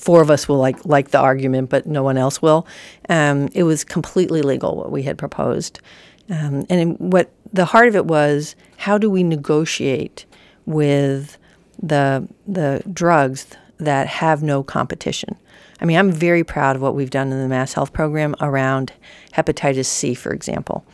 four 0.00 0.22
of 0.22 0.30
us 0.30 0.48
will 0.48 0.56
like 0.56 0.84
like 0.86 1.10
the 1.10 1.18
argument, 1.18 1.68
but 1.68 1.86
no 1.86 2.02
one 2.02 2.16
else 2.16 2.40
will. 2.40 2.66
Um, 3.08 3.48
it 3.54 3.64
was 3.64 3.84
completely 3.84 4.40
legal 4.40 4.74
what 4.76 4.90
we 4.90 5.02
had 5.02 5.18
proposed, 5.18 5.80
um, 6.30 6.66
and 6.70 6.98
what 6.98 7.30
the 7.52 7.66
heart 7.66 7.86
of 7.88 7.94
it 7.94 8.06
was: 8.06 8.56
how 8.78 8.96
do 8.96 9.10
we 9.10 9.22
negotiate 9.22 10.24
with 10.64 11.36
the 11.80 12.26
the 12.48 12.82
drugs 12.92 13.46
that 13.78 14.06
have 14.06 14.42
no 14.42 14.62
competition? 14.62 15.36
I 15.82 15.84
mean, 15.84 15.98
I'm 15.98 16.12
very 16.12 16.44
proud 16.44 16.76
of 16.76 16.82
what 16.82 16.94
we've 16.94 17.10
done 17.10 17.30
in 17.32 17.40
the 17.40 17.48
Mass 17.48 17.74
Health 17.74 17.92
program 17.92 18.34
around 18.40 18.92
hepatitis 19.34 19.86
C, 19.86 20.14
for 20.14 20.32
example. 20.32 20.84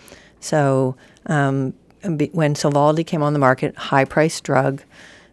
So 0.40 0.96
um, 1.26 1.74
when 2.02 2.54
Sovaldi 2.54 3.04
came 3.04 3.22
on 3.22 3.32
the 3.32 3.38
market, 3.38 3.76
high 3.76 4.04
priced 4.04 4.44
drug. 4.44 4.82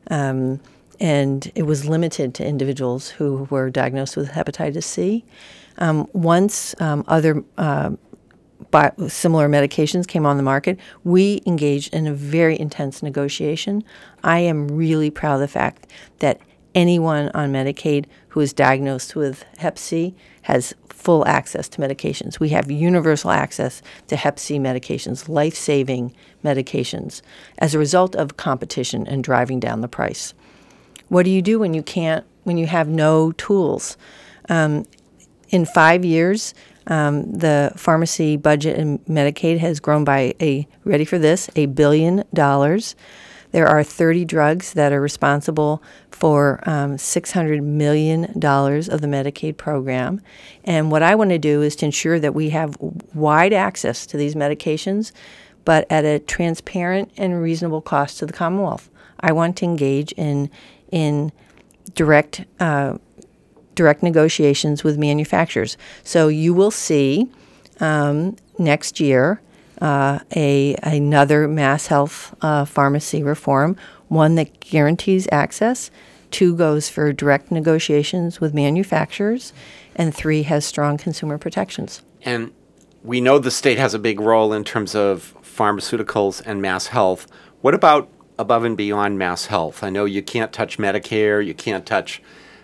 Um, 0.09 0.59
and 1.00 1.51
it 1.55 1.63
was 1.63 1.85
limited 1.85 2.33
to 2.35 2.45
individuals 2.45 3.09
who 3.09 3.47
were 3.50 3.69
diagnosed 3.69 4.15
with 4.15 4.29
hepatitis 4.29 4.83
C. 4.83 5.25
Um, 5.77 6.07
once 6.13 6.75
um, 6.79 7.03
other 7.07 7.43
uh, 7.57 7.91
similar 9.07 9.50
medications 9.50 10.07
came 10.07 10.25
on 10.25 10.38
the 10.38 10.43
market, 10.43 10.79
we 11.03 11.41
engaged 11.45 11.93
in 11.93 12.07
a 12.07 12.13
very 12.13 12.59
intense 12.59 13.03
negotiation. 13.03 13.83
I 14.23 14.39
am 14.39 14.67
really 14.67 15.09
proud 15.09 15.35
of 15.35 15.41
the 15.41 15.47
fact 15.47 15.88
that 16.19 16.39
anyone 16.75 17.29
on 17.33 17.51
Medicaid 17.51 18.05
who 18.29 18.39
is 18.39 18.53
diagnosed 18.53 19.15
with 19.15 19.45
Hep 19.57 19.77
C 19.77 20.15
has 20.43 20.73
full 20.89 21.27
access 21.27 21.67
to 21.69 21.81
medications. 21.81 22.39
We 22.39 22.50
have 22.50 22.71
universal 22.71 23.31
access 23.31 23.81
to 24.07 24.15
Hep 24.15 24.39
C 24.39 24.57
medications, 24.57 25.29
life 25.29 25.55
saving 25.55 26.15
medications, 26.43 27.21
as 27.59 27.75
a 27.75 27.79
result 27.79 28.15
of 28.15 28.38
competition 28.38 29.05
and 29.07 29.23
driving 29.23 29.59
down 29.59 29.81
the 29.81 29.88
price. 29.88 30.33
What 31.10 31.24
do 31.24 31.31
you 31.31 31.41
do 31.41 31.60
when 31.60 31.74
you 31.74 31.83
can't, 31.83 32.25
when 32.43 32.57
you 32.57 32.67
have 32.67 32.88
no 32.88 33.31
tools? 33.33 33.98
Um, 34.50 34.86
in 35.50 35.65
five 35.65 36.03
years, 36.03 36.53
um, 36.88 37.31
the 37.31 37.72
pharmacy 37.75 38.38
budget 38.38 38.77
in 38.77 39.00
Medicaid 39.00 39.60
has 39.60 39.79
grown 39.79 40.03
by 40.03 40.33
a, 40.41 40.67
ready 40.83 41.05
for 41.05 41.17
this, 41.17 41.50
a 41.55 41.67
billion 41.67 42.24
dollars. 42.33 42.95
There 43.51 43.67
are 43.67 43.83
30 43.83 44.25
drugs 44.25 44.74
that 44.74 44.91
are 44.91 45.00
responsible 45.00 45.83
for 46.10 46.60
um, 46.67 46.98
$600 46.98 47.62
million 47.62 48.25
of 48.25 49.01
the 49.01 49.07
Medicaid 49.07 49.57
program. 49.57 50.22
And 50.63 50.91
what 50.91 51.03
I 51.03 51.13
want 51.13 51.29
to 51.29 51.38
do 51.38 51.62
is 51.62 51.75
to 51.77 51.86
ensure 51.86 52.19
that 52.19 52.33
we 52.33 52.50
have 52.50 52.75
wide 53.13 53.53
access 53.53 54.07
to 54.07 54.17
these 54.17 54.33
medications, 54.33 55.12
but 55.65 55.86
at 55.91 56.03
a 56.03 56.17
transparent 56.17 57.12
and 57.15 57.39
reasonable 57.39 57.81
cost 57.81 58.17
to 58.19 58.25
the 58.25 58.33
Commonwealth. 58.33 58.89
I 59.19 59.31
want 59.31 59.55
to 59.57 59.65
engage 59.65 60.12
in 60.13 60.50
in 60.93 61.31
direct 61.95 62.45
uh, 62.59 62.97
direct 63.75 64.03
negotiations 64.03 64.83
with 64.83 64.97
manufacturers. 64.97 65.75
So 66.03 66.27
you 66.27 66.53
will 66.53 66.71
see 66.71 67.27
um, 67.79 68.38
next 68.59 69.00
year 69.00 69.41
uh, 69.81 70.19
a 70.35 70.75
another 70.83 71.47
mass 71.47 71.88
health 71.88 72.35
uh, 72.41 72.65
pharmacy 72.65 73.23
reform, 73.23 73.75
one 74.07 74.35
that 74.35 74.59
guarantees 74.59 75.27
access, 75.31 75.89
two 76.29 76.55
goes 76.55 76.88
for 76.89 77.12
direct 77.12 77.51
negotiations 77.51 78.39
with 78.39 78.53
manufacturers, 78.53 79.51
and 79.95 80.13
three 80.13 80.43
has 80.43 80.63
strong 80.63 80.97
consumer 80.97 81.39
protections. 81.39 82.03
And 82.21 82.51
we 83.03 83.19
know 83.19 83.39
the 83.39 83.51
state 83.51 83.79
has 83.79 83.95
a 83.95 84.00
big 84.00 84.19
role 84.19 84.53
in 84.53 84.63
terms 84.63 84.93
of 84.95 85.33
pharmaceuticals 85.41 86.41
and 86.45 86.62
mass 86.62 86.88
health. 86.88 87.27
What 87.62 87.73
about 87.73 88.07
above 88.37 88.63
and 88.63 88.77
beyond 88.77 89.17
mass 89.17 89.47
health? 89.47 89.83
I 89.83 89.89
know 89.89 90.05
you 90.05 90.21
can't 90.21 90.51
touch 90.51 90.77
Medicare, 90.77 91.45
you 91.45 91.53
can't 91.53 91.85
touch 91.85 92.21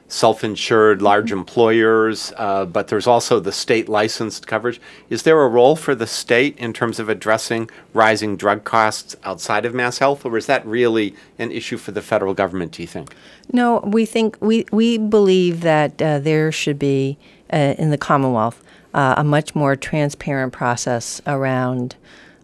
self 0.09 0.43
insured 0.43 1.01
large 1.01 1.31
employers, 1.31 2.33
uh, 2.35 2.65
but 2.65 2.87
there's 2.87 3.07
also 3.07 3.39
the 3.39 3.51
state 3.51 3.87
licensed 3.87 4.47
coverage. 4.47 4.81
Is 5.09 5.23
there 5.23 5.39
a 5.41 5.47
role 5.47 5.75
for 5.75 5.95
the 5.95 6.07
state 6.07 6.57
in 6.57 6.73
terms 6.73 6.99
of 6.99 7.07
addressing 7.07 7.69
rising 7.93 8.35
drug 8.35 8.63
costs 8.63 9.15
outside 9.23 9.65
of 9.65 9.73
mass 9.73 9.99
health, 9.99 10.25
or 10.25 10.35
is 10.35 10.47
that 10.47 10.65
really 10.65 11.15
an 11.37 11.51
issue 11.51 11.77
for 11.77 11.91
the 11.91 12.01
federal 12.01 12.33
government, 12.33 12.73
do 12.73 12.81
you 12.81 12.87
think? 12.87 13.15
No, 13.53 13.79
we 13.85 14.05
think 14.05 14.37
we, 14.41 14.65
we 14.71 14.97
believe 14.97 15.61
that 15.61 16.01
uh, 16.01 16.19
there 16.19 16.51
should 16.51 16.79
be 16.79 17.17
uh, 17.53 17.75
in 17.77 17.91
the 17.91 17.97
Commonwealth 17.97 18.63
uh, 18.93 19.15
a 19.17 19.23
much 19.23 19.55
more 19.55 19.75
transparent 19.75 20.53
process 20.53 21.21
around 21.27 21.95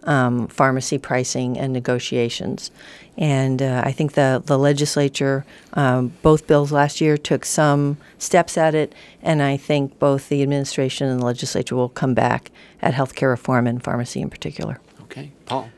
um, 0.06 0.48
pharmacy 0.48 0.98
pricing 0.98 1.58
and 1.58 1.74
negotiations. 1.74 2.72
And 3.18 3.62
uh, 3.62 3.82
I 3.86 3.92
think 3.92 4.14
the, 4.14 4.44
the 4.46 4.58
legislature, 4.58 5.46
um, 5.74 6.14
both 6.22 6.48
bills 6.48 6.72
last 6.72 7.00
year, 7.00 7.18
took 7.18 7.46
some 7.46 7.98
steps 8.18 8.58
at 8.58 8.76
it. 8.76 8.94
And 9.22 9.42
I 9.42 9.58
think 9.58 9.98
both 10.00 10.30
the 10.30 10.44
administration 10.44 11.08
and 11.08 11.22
the 11.22 11.26
legislature 11.26 11.76
will 11.76 11.90
come 11.90 12.14
back 12.14 12.52
at 12.82 12.94
healthcare 12.94 13.30
reform 13.30 13.68
and 13.68 13.84
pharmacy 13.84 14.22
in 14.22 14.30
particular. 14.30 14.80
Okay, 15.04 15.32
Paul. 15.46 15.70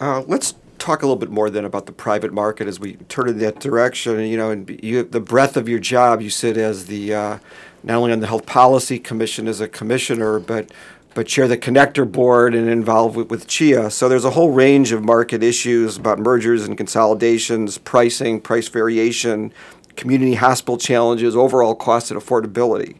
Uh, 0.00 0.22
let's 0.26 0.54
talk 0.78 1.02
a 1.02 1.06
little 1.06 1.16
bit 1.16 1.30
more 1.30 1.50
then 1.50 1.64
about 1.64 1.86
the 1.86 1.92
private 1.92 2.32
market 2.32 2.66
as 2.66 2.80
we 2.80 2.94
turn 3.08 3.28
in 3.28 3.38
that 3.38 3.60
direction. 3.60 4.18
You 4.20 4.36
know, 4.36 4.50
and 4.50 4.80
you, 4.82 5.04
the 5.04 5.20
breadth 5.20 5.56
of 5.56 5.68
your 5.68 5.78
job, 5.78 6.20
you 6.20 6.30
sit 6.30 6.56
as 6.56 6.86
the 6.86 7.14
uh, 7.14 7.38
not 7.84 7.96
only 7.96 8.12
on 8.12 8.20
the 8.20 8.26
Health 8.26 8.46
Policy 8.46 8.98
Commission 8.98 9.46
as 9.46 9.60
a 9.60 9.68
commissioner, 9.68 10.38
but 10.38 10.70
but 11.14 11.26
chair 11.26 11.48
the 11.48 11.58
connector 11.58 12.10
board 12.10 12.54
and 12.54 12.68
involved 12.68 13.16
with, 13.16 13.30
with 13.30 13.46
CHIA. 13.46 13.90
So 13.90 14.08
there's 14.08 14.24
a 14.24 14.30
whole 14.30 14.50
range 14.50 14.92
of 14.92 15.02
market 15.02 15.42
issues 15.42 15.96
about 15.96 16.18
mergers 16.18 16.64
and 16.64 16.76
consolidations, 16.76 17.78
pricing, 17.78 18.40
price 18.40 18.68
variation, 18.68 19.52
community 19.96 20.34
hospital 20.34 20.78
challenges, 20.78 21.36
overall 21.36 21.74
cost 21.74 22.10
and 22.10 22.20
affordability. 22.20 22.96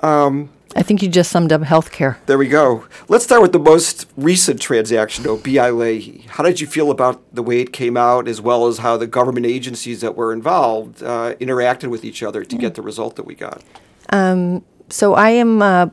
Um, 0.00 0.50
I 0.76 0.82
think 0.82 1.02
you 1.02 1.08
just 1.08 1.32
summed 1.32 1.52
up 1.52 1.62
healthcare. 1.62 2.16
There 2.26 2.38
we 2.38 2.46
go. 2.46 2.86
Let's 3.08 3.24
start 3.24 3.42
with 3.42 3.52
the 3.52 3.58
most 3.58 4.06
recent 4.16 4.60
transaction, 4.60 5.24
though, 5.24 5.36
BI 5.36 5.70
Lahey. 5.70 6.26
How 6.26 6.44
did 6.44 6.60
you 6.60 6.68
feel 6.68 6.92
about 6.92 7.34
the 7.34 7.42
way 7.42 7.60
it 7.60 7.72
came 7.72 7.96
out, 7.96 8.28
as 8.28 8.40
well 8.40 8.68
as 8.68 8.78
how 8.78 8.96
the 8.96 9.08
government 9.08 9.46
agencies 9.46 10.00
that 10.00 10.14
were 10.14 10.32
involved 10.32 11.02
uh, 11.02 11.34
interacted 11.40 11.90
with 11.90 12.04
each 12.04 12.22
other 12.22 12.44
to 12.44 12.56
mm. 12.56 12.60
get 12.60 12.76
the 12.76 12.82
result 12.82 13.16
that 13.16 13.24
we 13.24 13.34
got? 13.34 13.62
Um, 14.10 14.64
so 14.88 15.14
I 15.14 15.30
am 15.30 15.60
uh, 15.60 15.88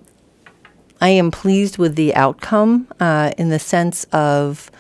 I 1.00 1.10
am 1.10 1.32
pleased 1.32 1.77
with 1.77 1.96
the 1.96 2.16
outcome 2.16 2.88
uh, 3.00 3.32
in 3.38 3.50
the 3.50 3.60
sense 3.60 4.06
of 4.06 4.72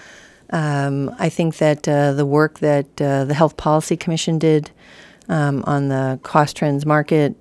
um, 0.49 1.13
I 1.19 1.29
think 1.29 1.57
that 1.57 1.87
uh, 1.87 2.13
the 2.13 2.25
work 2.25 2.59
that 2.59 2.85
uh, 3.01 3.25
the 3.25 3.33
Health 3.33 3.57
Policy 3.57 3.97
Commission 3.97 4.39
did 4.39 4.71
um, 5.27 5.63
on 5.67 5.89
the 5.89 6.19
cost 6.23 6.55
trends 6.55 6.85
market. 6.85 7.35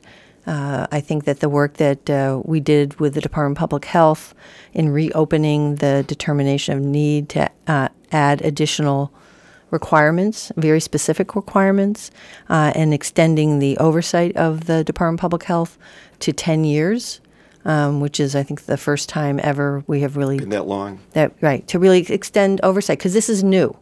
Uh, 0.47 0.87
I 0.93 1.01
think 1.01 1.25
that 1.25 1.41
the 1.41 1.49
work 1.49 1.75
that 1.75 2.09
uh, 2.11 2.41
we 2.45 2.61
did 2.61 3.01
with 3.01 3.15
the 3.15 3.21
Department 3.21 3.57
of 3.57 3.61
Public 3.61 3.85
Health 3.85 4.35
in 4.73 4.91
reopening 4.91 5.77
the 5.77 6.05
determination 6.07 6.77
of 6.77 6.83
need 6.83 7.29
to 7.31 7.51
uh, 7.67 7.89
add 8.13 8.43
additional 8.43 9.13
requirements, 9.71 10.53
very 10.57 10.81
specific 10.81 11.35
requirements, 11.35 12.11
and 12.49 12.95
extending 12.95 13.59
the 13.59 13.77
oversight 13.79 14.37
of 14.37 14.67
the 14.67 14.85
Department 14.85 15.19
of 15.19 15.23
Public 15.23 15.45
Health 15.45 15.79
to 16.21 16.33
10 16.33 16.65
years 16.65 17.21
um, 17.67 17.99
which 18.01 18.21
is 18.21 18.35
I 18.35 18.45
think 18.45 18.63
the 18.63 18.77
first 18.77 19.09
time 19.09 19.41
ever 19.43 19.85
we 19.87 20.01
have 20.01 20.17
really 20.17 20.39
been 20.39 20.51
that 20.51 20.67
long. 20.67 21.01
That 21.13 21.33
right 21.43 21.67
to 21.69 21.79
really 21.79 22.01
extend 22.09 22.61
oversight 22.63 22.99
because 22.99 23.13
this 23.13 23.29
is 23.29 23.45
new. 23.45 23.77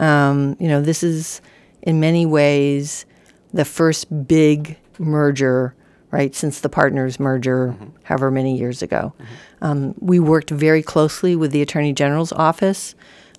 Um, 0.00 0.56
you 0.58 0.68
know, 0.68 0.80
this 0.80 1.02
is 1.02 1.42
in 1.82 2.00
many 2.00 2.24
ways 2.24 3.04
the 3.52 3.64
first 3.64 4.26
big 4.26 4.78
merger, 4.98 5.74
right, 6.12 6.34
since 6.34 6.60
the 6.60 6.68
partners 6.68 7.20
merger, 7.20 7.68
mm-hmm. 7.68 7.90
however 8.04 8.30
many 8.30 8.56
years 8.56 8.80
ago. 8.80 9.12
Mm-hmm. 9.18 9.64
Um, 9.64 9.94
we 9.98 10.20
worked 10.20 10.50
very 10.50 10.82
closely 10.82 11.36
with 11.36 11.50
the 11.50 11.62
Attorney 11.62 11.92
General's 11.92 12.32
office 12.32 12.94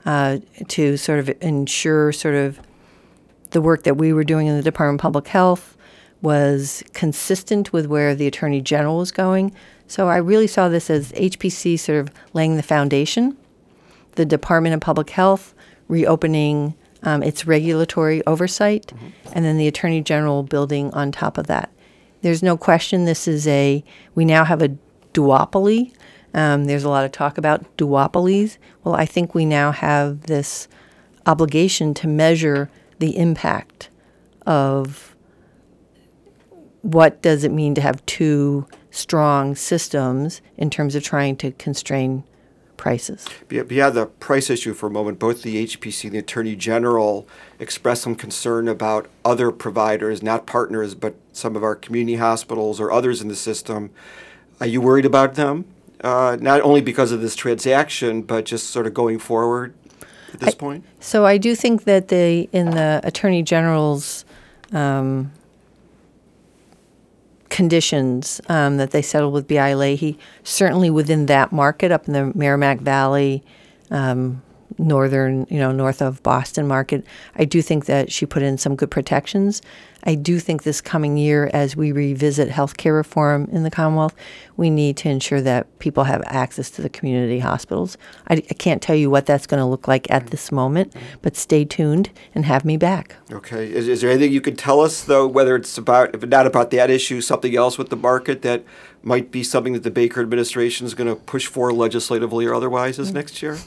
uh, 0.06 0.40
to 0.68 0.98
sort 0.98 1.20
of 1.20 1.32
ensure 1.42 2.12
sort 2.12 2.36
of 2.36 2.60
the 3.52 3.62
work 3.62 3.84
that 3.84 3.96
we 3.96 4.12
were 4.12 4.24
doing 4.26 4.48
in 4.48 4.58
the 4.58 4.64
Department 4.64 5.00
of 5.00 5.02
Public 5.02 5.28
Health 5.28 5.75
was 6.26 6.84
consistent 6.94 7.72
with 7.72 7.86
where 7.86 8.16
the 8.16 8.26
Attorney 8.26 8.60
General 8.60 8.98
was 8.98 9.12
going. 9.12 9.54
So 9.88 10.10
I 10.10 10.18
really 10.18 10.48
saw 10.48 10.68
this 10.68 10.90
as 10.90 11.12
HPC 11.12 11.80
sort 11.80 12.00
of 12.00 12.10
laying 12.34 12.58
the 12.58 12.64
foundation, 12.64 13.38
the 14.14 14.26
Department 14.26 14.74
of 14.74 14.82
Public 14.82 15.12
Health 15.12 15.54
reopening 15.88 16.74
um, 17.04 17.22
its 17.22 17.46
regulatory 17.46 18.26
oversight, 18.26 18.88
mm-hmm. 18.88 19.08
and 19.34 19.46
then 19.46 19.58
the 19.58 19.68
Attorney 19.68 20.02
General 20.02 20.42
building 20.42 20.92
on 20.96 21.12
top 21.12 21.38
of 21.38 21.46
that. 21.46 21.72
There's 22.24 22.42
no 22.42 22.58
question 22.58 23.06
this 23.06 23.28
is 23.28 23.48
a, 23.48 23.84
we 24.16 24.26
now 24.26 24.46
have 24.46 24.64
a 24.64 24.76
duopoly. 25.14 25.94
Um, 26.34 26.66
there's 26.66 26.84
a 26.84 26.90
lot 26.90 27.06
of 27.06 27.12
talk 27.12 27.38
about 27.38 27.78
duopolies. 27.78 28.58
Well, 28.84 28.96
I 28.96 29.06
think 29.06 29.36
we 29.36 29.46
now 29.46 29.72
have 29.72 30.24
this 30.24 30.68
obligation 31.28 31.94
to 31.94 32.08
measure 32.08 32.72
the 32.98 33.16
impact 33.16 33.90
of 34.48 35.15
what 36.86 37.20
does 37.24 37.44
it 37.44 37.52
mean 37.52 37.74
to 37.74 37.82
have 37.82 38.06
two 38.06 38.68
strong 38.92 39.56
systems 39.56 40.40
in 40.56 40.70
terms 40.70 40.94
of 40.94 41.04
trying 41.04 41.36
to 41.36 41.52
constrain 41.54 42.24
prices? 42.78 43.26
Beyond 43.48 43.96
the 43.96 44.06
price 44.06 44.52
issue 44.52 44.76
for 44.76 44.86
a 44.86 44.92
moment, 44.92 45.18
both 45.18 45.42
the 45.42 45.66
HPC 45.66 46.04
and 46.04 46.14
the 46.14 46.20
Attorney 46.20 46.56
General 46.56 47.28
expressed 47.58 48.04
some 48.04 48.14
concern 48.14 48.68
about 48.68 49.10
other 49.24 49.52
providers, 49.52 50.22
not 50.22 50.46
partners, 50.46 50.94
but 50.94 51.16
some 51.34 51.56
of 51.56 51.64
our 51.64 51.76
community 51.76 52.18
hospitals 52.18 52.80
or 52.80 52.92
others 52.92 53.20
in 53.20 53.30
the 53.30 53.36
system. 53.36 53.90
Are 54.62 54.68
you 54.68 54.80
worried 54.80 55.06
about 55.06 55.34
them? 55.34 55.66
Uh, 56.02 56.38
not 56.40 56.62
only 56.62 56.82
because 56.82 57.12
of 57.12 57.20
this 57.20 57.36
transaction, 57.36 58.22
but 58.22 58.46
just 58.46 58.70
sort 58.70 58.86
of 58.86 58.94
going 58.94 59.18
forward 59.18 59.74
at 60.32 60.40
this 60.40 60.54
I, 60.54 60.58
point? 60.58 60.86
So 61.00 61.26
I 61.26 61.40
do 61.40 61.56
think 61.56 61.86
that 61.86 62.10
the 62.10 62.48
in 62.52 62.70
the 62.70 63.02
Attorney 63.04 63.42
General's 63.42 64.24
um, 64.72 65.32
conditions 67.56 68.42
um, 68.50 68.76
that 68.76 68.92
they 68.92 69.02
settled 69.02 69.32
with 69.32 69.48
BI 69.48 69.72
Lahey, 69.72 70.18
certainly 70.44 70.90
within 70.90 71.28
that 71.28 71.54
market 71.54 71.90
up 71.90 72.06
in 72.06 72.14
the 72.14 72.34
Merrimack 72.36 72.82
Valley, 72.82 73.44
um, 73.90 74.42
northern, 74.78 75.48
you 75.50 75.60
know, 75.60 75.72
north 75.72 76.02
of 76.02 76.22
Boston 76.24 76.68
market, 76.68 77.06
I 77.36 77.46
do 77.46 77.62
think 77.62 77.86
that 77.86 78.12
she 78.12 78.26
put 78.26 78.44
in 78.44 78.58
some 78.58 78.76
good 78.76 78.92
protections. 78.92 79.62
I 80.08 80.14
do 80.14 80.40
think 80.40 80.64
this 80.64 80.82
coming 80.82 81.18
year, 81.18 81.50
as 81.52 81.76
we 81.76 81.92
revisit 81.92 82.50
healthcare 82.50 82.94
reform 82.94 83.50
in 83.52 83.64
the 83.64 83.72
Commonwealth, 83.72 84.14
we 84.56 84.70
need 84.70 84.98
to 84.98 85.10
ensure 85.10 85.42
that 85.42 85.80
people 85.80 86.04
have 86.04 86.22
access 86.28 86.70
to 86.72 86.84
the 86.84 86.90
community 86.90 87.40
hospitals. 87.40 87.98
I, 88.28 88.36
I 88.36 88.54
can't 88.54 88.84
tell 88.84 88.96
you 88.96 89.10
what 89.10 89.26
that's 89.26 89.48
going 89.48 89.60
to 89.60 89.66
look 89.66 89.88
like 89.88 90.10
at 90.12 90.28
this 90.28 90.52
moment, 90.52 90.96
but 91.24 91.36
stay 91.36 91.66
tuned 91.66 92.12
and 92.36 92.46
have 92.46 92.66
me 92.66 92.78
back. 92.78 93.16
Okay. 93.32 93.72
Is, 93.72 93.88
is 93.88 94.02
there 94.02 94.12
anything 94.12 94.32
you 94.32 94.42
can 94.42 94.56
tell 94.56 94.82
us, 94.82 95.04
though, 95.04 95.26
whether 95.26 95.56
it's 95.56 95.76
about, 95.78 96.14
if 96.14 96.24
not 96.24 96.46
about 96.46 96.70
that 96.72 96.92
issue, 96.92 97.20
something 97.20 97.56
else 97.56 97.80
with 97.80 97.90
the 97.90 97.96
market 97.96 98.44
that 98.44 98.64
might 99.02 99.32
be 99.32 99.44
something 99.44 99.74
that 99.74 99.84
the 99.84 99.92
Baker 99.92 100.22
administration 100.22 100.86
is 100.86 100.94
going 100.94 101.08
to 101.08 101.16
push 101.16 101.48
for 101.48 101.74
legislatively 101.74 102.46
or 102.46 102.54
otherwise 102.54 102.98
this 102.98 103.08
mm-hmm. 103.08 103.18
next 103.18 103.42
year? 103.42 103.58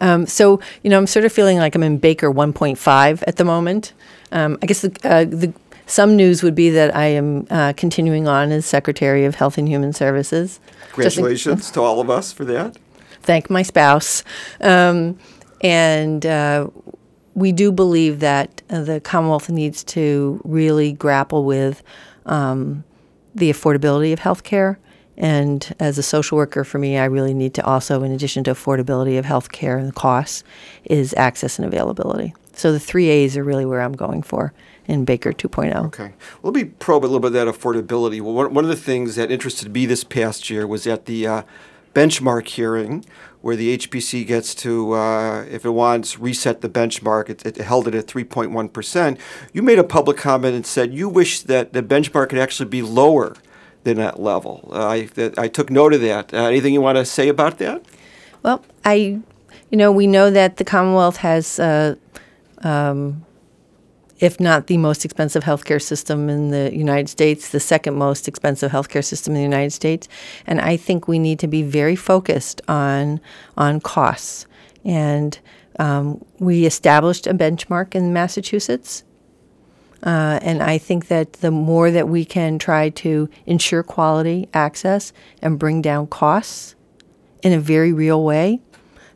Um, 0.00 0.26
so, 0.26 0.60
you 0.82 0.90
know, 0.90 0.98
I'm 0.98 1.06
sort 1.06 1.24
of 1.24 1.32
feeling 1.32 1.58
like 1.58 1.74
I'm 1.74 1.82
in 1.82 1.98
Baker 1.98 2.30
1.5 2.30 3.24
at 3.26 3.36
the 3.36 3.44
moment. 3.44 3.92
Um, 4.32 4.58
I 4.62 4.66
guess 4.66 4.82
the, 4.82 4.96
uh, 5.04 5.24
the 5.24 5.52
some 5.86 6.16
news 6.16 6.42
would 6.42 6.54
be 6.54 6.70
that 6.70 6.94
I 6.96 7.06
am 7.06 7.46
uh, 7.50 7.72
continuing 7.76 8.26
on 8.26 8.50
as 8.50 8.64
Secretary 8.64 9.24
of 9.24 9.34
Health 9.34 9.58
and 9.58 9.68
Human 9.68 9.92
Services. 9.92 10.60
Congratulations 10.92 11.68
in, 11.68 11.74
to 11.74 11.82
all 11.82 12.00
of 12.00 12.08
us 12.08 12.32
for 12.32 12.44
that. 12.46 12.78
Thank 13.22 13.50
my 13.50 13.62
spouse. 13.62 14.24
Um, 14.60 15.18
and 15.60 16.24
uh, 16.24 16.68
we 17.34 17.52
do 17.52 17.72
believe 17.72 18.20
that 18.20 18.62
uh, 18.70 18.82
the 18.82 19.00
Commonwealth 19.00 19.48
needs 19.48 19.84
to 19.84 20.40
really 20.44 20.92
grapple 20.92 21.44
with 21.44 21.82
um, 22.26 22.84
the 23.34 23.50
affordability 23.50 24.12
of 24.12 24.20
health 24.20 24.44
care 24.44 24.78
and 25.22 25.72
as 25.78 25.98
a 25.98 26.02
social 26.02 26.36
worker, 26.36 26.64
for 26.64 26.80
me, 26.80 26.98
I 26.98 27.04
really 27.04 27.32
need 27.32 27.54
to 27.54 27.64
also, 27.64 28.02
in 28.02 28.10
addition 28.10 28.42
to 28.42 28.50
affordability 28.50 29.20
of 29.20 29.24
health 29.24 29.52
care 29.52 29.78
and 29.78 29.86
the 29.88 29.92
costs, 29.92 30.42
is 30.84 31.14
access 31.16 31.60
and 31.60 31.64
availability. 31.64 32.34
So 32.54 32.72
the 32.72 32.80
three 32.80 33.08
A's 33.08 33.36
are 33.36 33.44
really 33.44 33.64
where 33.64 33.80
I'm 33.80 33.92
going 33.92 34.24
for 34.24 34.52
in 34.86 35.04
Baker 35.04 35.32
2.0. 35.32 35.76
Okay. 35.86 36.12
Well, 36.42 36.52
let 36.52 36.54
me 36.60 36.64
probe 36.64 37.04
a 37.04 37.06
little 37.06 37.20
bit 37.20 37.28
of 37.28 37.32
that 37.34 37.46
affordability. 37.46 38.20
Well, 38.20 38.34
one, 38.34 38.52
one 38.52 38.64
of 38.64 38.68
the 38.68 38.76
things 38.76 39.14
that 39.14 39.30
interested 39.30 39.72
me 39.72 39.86
this 39.86 40.02
past 40.02 40.50
year 40.50 40.66
was 40.66 40.88
at 40.88 41.06
the 41.06 41.24
uh, 41.24 41.42
benchmark 41.94 42.48
hearing 42.48 43.04
where 43.42 43.54
the 43.54 43.78
HPC 43.78 44.26
gets 44.26 44.56
to, 44.56 44.92
uh, 44.94 45.44
if 45.44 45.64
it 45.64 45.70
wants, 45.70 46.18
reset 46.18 46.62
the 46.62 46.68
benchmark. 46.68 47.30
It, 47.30 47.46
it 47.46 47.58
held 47.58 47.86
it 47.86 47.94
at 47.94 48.08
3.1%. 48.08 49.18
You 49.52 49.62
made 49.62 49.78
a 49.78 49.84
public 49.84 50.16
comment 50.16 50.56
and 50.56 50.66
said 50.66 50.92
you 50.92 51.08
wish 51.08 51.42
that 51.42 51.72
the 51.72 51.82
benchmark 51.82 52.30
could 52.30 52.40
actually 52.40 52.68
be 52.68 52.82
lower 52.82 53.36
than 53.84 53.96
that 53.98 54.20
level. 54.20 54.68
I, 54.72 55.08
I 55.38 55.48
took 55.48 55.70
note 55.70 55.94
of 55.94 56.00
that. 56.02 56.32
Uh, 56.32 56.44
anything 56.44 56.72
you 56.72 56.80
want 56.80 56.98
to 56.98 57.04
say 57.04 57.28
about 57.28 57.58
that? 57.58 57.84
Well, 58.42 58.64
I, 58.84 58.94
you 59.70 59.78
know, 59.78 59.92
we 59.92 60.06
know 60.06 60.30
that 60.30 60.56
the 60.56 60.64
Commonwealth 60.64 61.16
has, 61.18 61.58
uh, 61.58 61.96
um, 62.62 63.24
if 64.18 64.38
not 64.38 64.66
the 64.68 64.76
most 64.76 65.04
expensive 65.04 65.44
healthcare 65.44 65.82
system 65.82 66.28
in 66.28 66.50
the 66.50 66.74
United 66.74 67.08
States, 67.08 67.48
the 67.50 67.60
second 67.60 67.94
most 67.94 68.28
expensive 68.28 68.70
healthcare 68.70 69.04
system 69.04 69.34
in 69.34 69.38
the 69.38 69.56
United 69.56 69.72
States, 69.72 70.08
and 70.46 70.60
I 70.60 70.76
think 70.76 71.08
we 71.08 71.18
need 71.18 71.38
to 71.40 71.48
be 71.48 71.62
very 71.62 71.96
focused 71.96 72.60
on 72.68 73.20
on 73.56 73.80
costs. 73.80 74.46
And 74.84 75.38
um, 75.78 76.24
we 76.38 76.66
established 76.66 77.26
a 77.26 77.34
benchmark 77.34 77.94
in 77.94 78.12
Massachusetts. 78.12 79.04
Uh, 80.02 80.40
and 80.42 80.62
I 80.62 80.78
think 80.78 81.08
that 81.08 81.34
the 81.34 81.50
more 81.50 81.90
that 81.90 82.08
we 82.08 82.24
can 82.24 82.58
try 82.58 82.90
to 82.90 83.28
ensure 83.46 83.82
quality 83.82 84.48
access 84.52 85.12
and 85.40 85.58
bring 85.58 85.80
down 85.80 86.08
costs 86.08 86.74
in 87.42 87.52
a 87.52 87.60
very 87.60 87.92
real 87.92 88.24
way, 88.24 88.60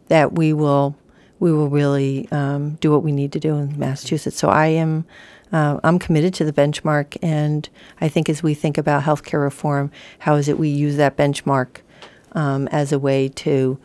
that 0.08 0.32
we 0.32 0.52
will 0.52 0.96
we 1.38 1.52
will 1.52 1.68
really 1.68 2.28
um, 2.30 2.76
do 2.76 2.90
what 2.90 3.02
we 3.02 3.12
need 3.12 3.32
to 3.32 3.40
do 3.40 3.56
in 3.56 3.78
Massachusetts. 3.78 4.38
So 4.38 4.48
I 4.48 4.66
am 4.68 5.04
uh, 5.52 5.78
I'm 5.84 5.98
committed 5.98 6.34
to 6.34 6.44
the 6.44 6.52
benchmark, 6.52 7.16
and 7.22 7.68
I 8.00 8.08
think 8.08 8.28
as 8.28 8.42
we 8.42 8.54
think 8.54 8.78
about 8.78 9.02
healthcare 9.02 9.42
reform, 9.42 9.90
how 10.20 10.34
is 10.34 10.48
it 10.48 10.58
we 10.58 10.68
use 10.68 10.96
that 10.96 11.16
benchmark 11.16 11.78
um, 12.32 12.68
as 12.68 12.92
a 12.92 12.98
way 12.98 13.28
to 13.28 13.78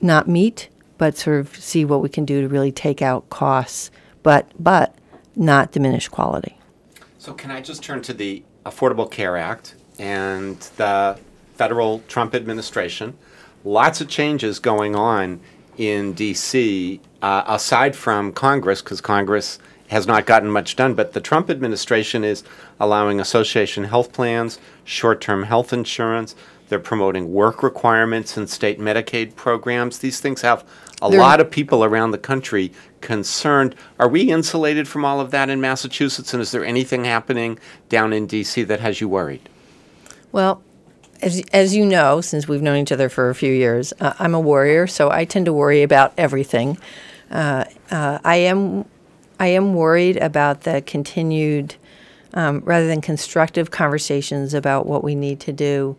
not 0.00 0.28
meet, 0.28 0.68
but 0.98 1.16
sort 1.16 1.40
of 1.40 1.56
see 1.56 1.84
what 1.84 2.02
we 2.02 2.08
can 2.08 2.24
do 2.24 2.40
to 2.42 2.48
really 2.48 2.72
take 2.72 3.02
out 3.02 3.28
costs, 3.30 3.90
but 4.22 4.50
but 4.58 4.93
not 5.36 5.72
diminish 5.72 6.08
quality. 6.08 6.58
So 7.18 7.32
can 7.32 7.50
I 7.50 7.60
just 7.60 7.82
turn 7.82 8.02
to 8.02 8.12
the 8.12 8.42
Affordable 8.66 9.10
Care 9.10 9.36
Act 9.36 9.74
and 9.98 10.58
the 10.76 11.18
federal 11.56 12.00
Trump 12.08 12.34
administration? 12.34 13.16
Lots 13.64 14.00
of 14.00 14.08
changes 14.08 14.58
going 14.58 14.94
on 14.94 15.40
in 15.78 16.12
D.C. 16.12 17.00
Uh, 17.22 17.42
aside 17.46 17.96
from 17.96 18.32
Congress, 18.32 18.82
because 18.82 19.00
Congress 19.00 19.58
has 19.88 20.06
not 20.06 20.26
gotten 20.26 20.50
much 20.50 20.76
done. 20.76 20.94
But 20.94 21.12
the 21.14 21.20
Trump 21.20 21.48
administration 21.50 22.24
is 22.24 22.42
allowing 22.78 23.20
association 23.20 23.84
health 23.84 24.12
plans, 24.12 24.58
short 24.84 25.20
term 25.20 25.44
health 25.44 25.72
insurance. 25.72 26.34
They're 26.68 26.78
promoting 26.78 27.32
work 27.32 27.62
requirements 27.62 28.36
in 28.36 28.46
state 28.46 28.78
Medicaid 28.80 29.36
programs. 29.36 29.98
These 29.98 30.20
things 30.20 30.40
have 30.42 30.64
a 31.02 31.10
They're- 31.10 31.20
lot 31.20 31.40
of 31.40 31.50
people 31.50 31.84
around 31.84 32.10
the 32.12 32.18
country 32.18 32.72
concerned. 33.04 33.76
Are 34.00 34.08
we 34.08 34.22
insulated 34.22 34.88
from 34.88 35.04
all 35.04 35.20
of 35.20 35.30
that 35.30 35.48
in 35.48 35.60
Massachusetts? 35.60 36.34
And 36.34 36.42
is 36.42 36.50
there 36.50 36.64
anything 36.64 37.04
happening 37.04 37.58
down 37.88 38.12
in 38.12 38.26
D.C. 38.26 38.64
that 38.64 38.80
has 38.80 39.00
you 39.00 39.08
worried? 39.08 39.48
Well, 40.32 40.62
as, 41.22 41.42
as 41.52 41.76
you 41.76 41.86
know, 41.86 42.20
since 42.20 42.48
we've 42.48 42.62
known 42.62 42.78
each 42.78 42.90
other 42.90 43.08
for 43.08 43.30
a 43.30 43.34
few 43.34 43.52
years, 43.52 43.92
uh, 44.00 44.14
I'm 44.18 44.34
a 44.34 44.40
worrier, 44.40 44.86
so 44.88 45.10
I 45.10 45.24
tend 45.24 45.46
to 45.46 45.52
worry 45.52 45.82
about 45.82 46.12
everything. 46.18 46.78
Uh, 47.30 47.66
uh, 47.90 48.18
I 48.24 48.36
am 48.36 48.86
I 49.38 49.48
am 49.48 49.74
worried 49.74 50.16
about 50.16 50.62
the 50.62 50.80
continued, 50.82 51.74
um, 52.34 52.60
rather 52.64 52.86
than 52.86 53.00
constructive 53.00 53.70
conversations 53.70 54.54
about 54.54 54.86
what 54.86 55.02
we 55.02 55.14
need 55.14 55.40
to 55.40 55.52
do 55.52 55.96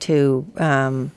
to 0.00 0.46
um, 0.56 1.10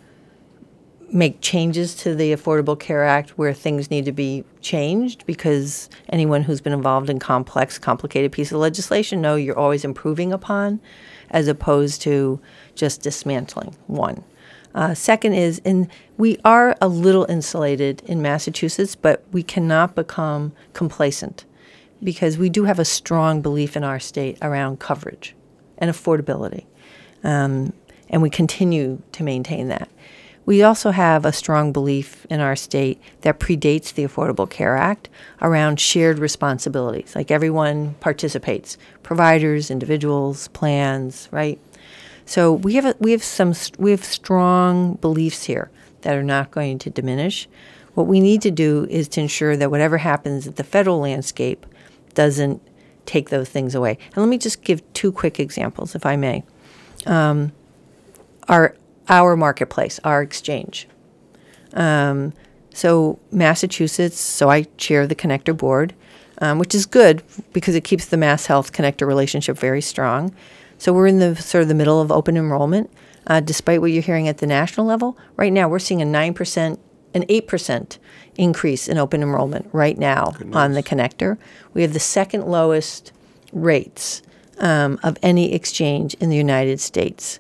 make 1.12 1.42
changes 1.42 1.96
to 1.96 2.16
the 2.16 2.34
Affordable 2.34 2.80
Care 2.80 3.04
Act 3.04 3.32
where 3.32 3.54
things 3.54 3.90
need 3.90 4.06
to 4.06 4.12
be 4.12 4.44
changed 4.62 5.26
because 5.26 5.90
anyone 6.10 6.44
who's 6.44 6.62
been 6.62 6.74
involved 6.74 7.10
in 7.10 7.20
complex, 7.20 7.78
complicated 7.78 8.32
piece 8.32 8.52
of 8.52 8.60
legislation 8.60 9.22
know 9.22 9.36
you're 9.36 9.58
always 9.58 9.84
improving 9.84 10.32
upon 10.32 10.80
as 11.32 11.48
opposed 11.48 12.02
to 12.02 12.40
just 12.76 13.02
dismantling 13.02 13.76
one. 13.88 14.24
Uh, 14.76 14.94
second 14.94 15.34
is, 15.34 15.60
in 15.66 15.90
we 16.18 16.38
are 16.46 16.76
a 16.80 16.88
little 16.88 17.26
insulated 17.26 18.02
in 18.06 18.22
Massachusetts, 18.22 18.96
but 18.96 19.24
we 19.32 19.42
cannot 19.42 19.96
become 19.96 20.54
complacent 20.74 21.46
because 22.04 22.38
we 22.38 22.50
do 22.50 22.66
have 22.66 22.80
a 22.80 22.86
strong 22.86 23.42
belief 23.42 23.76
in 23.76 23.84
our 23.84 24.00
state 24.00 24.38
around 24.42 24.80
coverage 24.80 25.36
and 25.80 25.90
affordability, 25.90 26.66
um, 27.24 27.74
and 28.10 28.22
we 28.22 28.30
continue 28.30 29.02
to 29.12 29.24
maintain 29.24 29.70
that. 29.70 29.90
We 30.46 30.64
also 30.64 30.92
have 30.92 31.26
a 31.26 31.32
strong 31.32 31.72
belief 31.72 32.26
in 32.30 32.40
our 32.40 32.56
state 32.56 33.00
that 33.22 33.40
predates 33.40 33.94
the 33.94 34.04
Affordable 34.04 34.50
Care 34.50 34.76
Act 34.76 35.10
around 35.42 35.80
shared 35.80 36.18
responsibilities. 36.18 37.16
Like 37.16 37.30
everyone 37.30 37.94
participates 38.00 38.78
providers, 39.04 39.70
individuals, 39.70 40.48
plans, 40.50 41.30
right? 41.32 41.60
So 42.26 42.54
we 42.54 42.76
have, 42.76 42.86
a, 42.86 42.96
we 43.00 43.12
have 43.12 43.24
some 43.24 43.54
we 43.78 43.92
have 43.92 44.04
strong 44.04 44.96
beliefs 44.96 45.44
here 45.44 45.72
that 46.02 46.16
are 46.16 46.24
not 46.24 46.52
going 46.52 46.80
to 46.80 46.90
diminish. 46.90 47.48
What 47.96 48.08
we 48.08 48.20
need 48.20 48.42
to 48.44 48.52
do 48.52 48.88
is 48.90 49.08
to 49.10 49.22
ensure 49.22 49.58
that 49.58 49.72
whatever 49.72 49.98
happens 49.98 50.48
at 50.48 50.56
the 50.56 50.64
federal 50.64 51.00
landscape 51.00 51.66
doesn't 52.14 52.62
take 53.06 53.30
those 53.30 53.50
things 53.50 53.74
away. 53.74 53.98
And 54.14 54.18
let 54.18 54.28
me 54.28 54.38
just 54.38 54.62
give 54.62 54.82
two 54.94 55.12
quick 55.12 55.40
examples, 55.40 55.96
if 55.96 56.06
I 56.06 56.16
may. 56.16 56.44
Um, 57.06 57.52
our 58.48 58.76
our 59.10 59.36
marketplace, 59.36 60.00
our 60.04 60.22
exchange. 60.22 60.88
Um, 61.74 62.34
so 62.74 63.20
Massachusetts. 63.32 64.20
So 64.20 64.50
I 64.50 64.64
chair 64.78 65.08
the 65.08 65.16
connector 65.16 65.56
board, 65.56 65.94
um, 66.40 66.60
which 66.60 66.74
is 66.74 66.86
good 66.86 67.24
because 67.54 67.76
it 67.76 67.84
keeps 67.84 68.06
the 68.06 68.18
Mass 68.18 68.46
Health 68.46 68.72
connector 68.72 69.08
relationship 69.08 69.58
very 69.58 69.82
strong. 69.82 70.34
So 70.78 70.94
we're 70.94 71.08
in 71.08 71.20
the 71.20 71.36
sort 71.36 71.64
of 71.64 71.68
the 71.68 71.76
middle 71.76 72.00
of 72.00 72.12
open 72.12 72.38
enrollment. 72.38 72.90
Uh, 73.28 73.40
despite 73.40 73.82
what 73.82 73.92
you're 73.92 74.02
hearing 74.02 74.28
at 74.28 74.38
the 74.38 74.48
national 74.48 74.86
level, 74.86 75.18
right 75.36 75.54
now 75.54 75.68
we're 75.68 75.78
seeing 75.78 76.02
a 76.02 76.06
nine 76.06 76.34
percent, 76.34 76.80
an 77.14 77.26
eight 77.30 77.48
percent 77.48 78.00
increase 78.38 78.88
in 78.88 78.98
open 78.98 79.22
enrollment 79.22 79.70
right 79.74 79.98
now 79.98 80.34
on 80.54 80.72
the 80.72 80.82
connector. 80.82 81.38
We 81.74 81.82
have 81.82 81.94
the 81.94 82.00
second 82.00 82.46
lowest 82.46 83.12
rates 83.52 84.22
um, 84.58 85.00
of 85.04 85.18
any 85.22 85.54
exchange 85.54 86.14
in 86.16 86.30
the 86.30 86.38
United 86.38 86.80
States. 86.80 87.40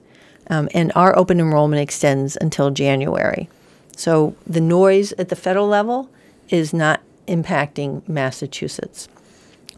Um, 0.49 0.67
and 0.73 0.91
our 0.95 1.17
open 1.17 1.39
enrollment 1.39 1.81
extends 1.81 2.37
until 2.39 2.71
January. 2.71 3.49
So 3.95 4.35
the 4.47 4.61
noise 4.61 5.11
at 5.13 5.29
the 5.29 5.35
federal 5.35 5.67
level 5.67 6.09
is 6.49 6.73
not 6.73 7.01
impacting 7.27 8.07
Massachusetts. 8.07 9.07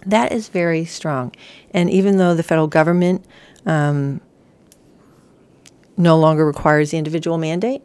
That 0.05 0.31
is 0.31 0.47
very 0.47 0.85
strong. 0.85 1.33
And 1.71 1.89
even 1.89 2.17
though 2.17 2.33
the 2.33 2.43
federal 2.43 2.67
government 2.67 3.25
um, 3.65 4.21
no 5.97 6.17
longer 6.17 6.45
requires 6.45 6.91
the 6.91 6.97
individual 6.97 7.37
mandate, 7.37 7.83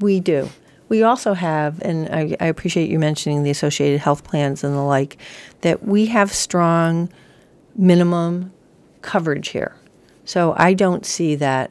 we 0.00 0.20
do. 0.20 0.48
We 0.88 1.02
also 1.02 1.32
have, 1.32 1.80
and 1.80 2.08
I, 2.08 2.36
I 2.38 2.46
appreciate 2.46 2.90
you 2.90 2.98
mentioning 2.98 3.44
the 3.44 3.50
associated 3.50 4.00
health 4.00 4.24
plans 4.24 4.62
and 4.64 4.74
the 4.74 4.80
like, 4.80 5.16
that 5.62 5.84
we 5.84 6.06
have 6.06 6.32
strong 6.32 7.10
minimum 7.74 8.52
coverage 9.00 9.48
here. 9.48 9.74
So 10.24 10.54
I 10.58 10.74
don't 10.74 11.06
see 11.06 11.34
that 11.36 11.70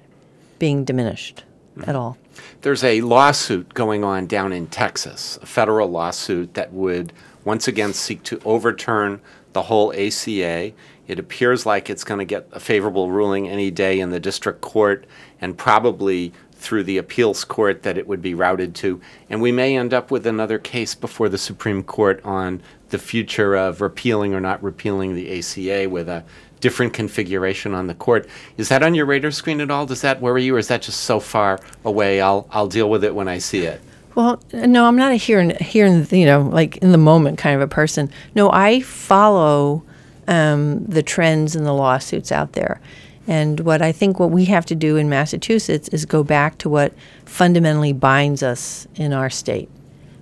being 0.62 0.86
diminished 0.86 1.44
at 1.88 1.96
all. 1.96 2.20
There's 2.62 2.84
a 2.84 3.02
lawsuit 3.02 3.74
going 3.74 4.04
on 4.04 4.28
down 4.28 4.54
in 4.54 4.68
Texas, 4.68 5.40
a 5.42 5.48
federal 5.48 5.90
lawsuit 5.90 6.54
that 6.54 6.72
would 6.72 7.14
once 7.44 7.68
again 7.68 7.94
seek 7.94 8.22
to 8.26 8.40
overturn 8.46 9.20
the 9.54 9.64
whole 9.64 9.92
ACA. 9.94 10.72
It 11.08 11.18
appears 11.18 11.66
like 11.66 11.90
it's 11.90 12.04
going 12.04 12.20
to 12.20 12.26
get 12.26 12.48
a 12.52 12.60
favorable 12.60 13.10
ruling 13.10 13.50
any 13.50 13.72
day 13.72 14.00
in 14.00 14.12
the 14.12 14.20
district 14.20 14.62
court 14.62 15.08
and 15.42 15.58
probably 15.58 16.32
through 16.52 16.84
the 16.84 17.00
appeals 17.00 17.44
court 17.44 17.82
that 17.82 17.98
it 17.98 18.08
would 18.08 18.22
be 18.22 18.36
routed 18.36 18.76
to. 18.76 19.02
And 19.32 19.42
we 19.42 19.52
may 19.52 19.76
end 19.76 19.96
up 19.96 20.12
with 20.12 20.28
another 20.28 20.60
case 20.60 20.94
before 20.94 21.28
the 21.28 21.40
Supreme 21.40 21.82
Court 21.82 22.22
on 22.24 22.62
the 22.90 23.00
future 23.00 23.56
of 23.56 23.82
repealing 23.82 24.36
or 24.36 24.40
not 24.40 24.62
repealing 24.62 25.16
the 25.16 25.40
ACA 25.40 25.90
with 25.90 26.08
a 26.08 26.24
different 26.62 26.94
configuration 26.94 27.74
on 27.74 27.88
the 27.88 27.96
court. 27.96 28.28
Is 28.58 28.70
that 28.70 28.84
on 28.84 28.96
your 28.96 29.06
radar 29.06 29.32
screen 29.32 29.60
at 29.60 29.70
all? 29.70 29.86
Does 29.86 30.02
that 30.02 30.22
worry 30.22 30.44
you, 30.44 30.56
or 30.56 30.60
is 30.60 30.70
that 30.70 30.84
just 30.84 31.02
so 31.02 31.20
far 31.20 31.60
away? 31.84 32.22
I'll 32.22 32.48
I'll 32.52 32.68
deal 32.68 32.90
with 32.90 33.04
it 33.04 33.14
when 33.14 33.28
I 33.28 33.40
see 33.40 33.66
it. 33.66 33.82
Well, 34.16 34.42
no, 34.54 34.86
I'm 34.86 34.98
not 34.98 35.12
a 35.12 35.16
here 35.16 35.40
and 35.40 35.60
here 35.60 35.88
you 35.88 36.26
know 36.26 36.42
like 36.42 36.78
in 36.78 36.92
the 36.92 36.98
moment 36.98 37.38
kind 37.38 37.56
of 37.56 37.62
a 37.62 37.68
person. 37.68 38.10
No, 38.36 38.50
I 38.52 38.80
follow 38.82 39.84
um, 40.28 40.86
the 40.86 41.04
trends 41.04 41.56
and 41.56 41.66
the 41.66 41.74
lawsuits 41.74 42.32
out 42.32 42.54
there. 42.54 42.80
And 43.28 43.60
what 43.62 43.82
I 43.82 43.92
think 43.92 44.20
what 44.20 44.32
we 44.32 44.46
have 44.46 44.66
to 44.68 44.76
do 44.76 44.98
in 44.98 45.08
Massachusetts 45.08 45.88
is 45.90 46.06
go 46.06 46.24
back 46.24 46.58
to 46.60 46.70
what 46.70 46.94
fundamentally 47.26 47.94
binds 47.94 48.42
us 48.42 48.88
in 48.96 49.14
our 49.14 49.30
state, 49.30 49.70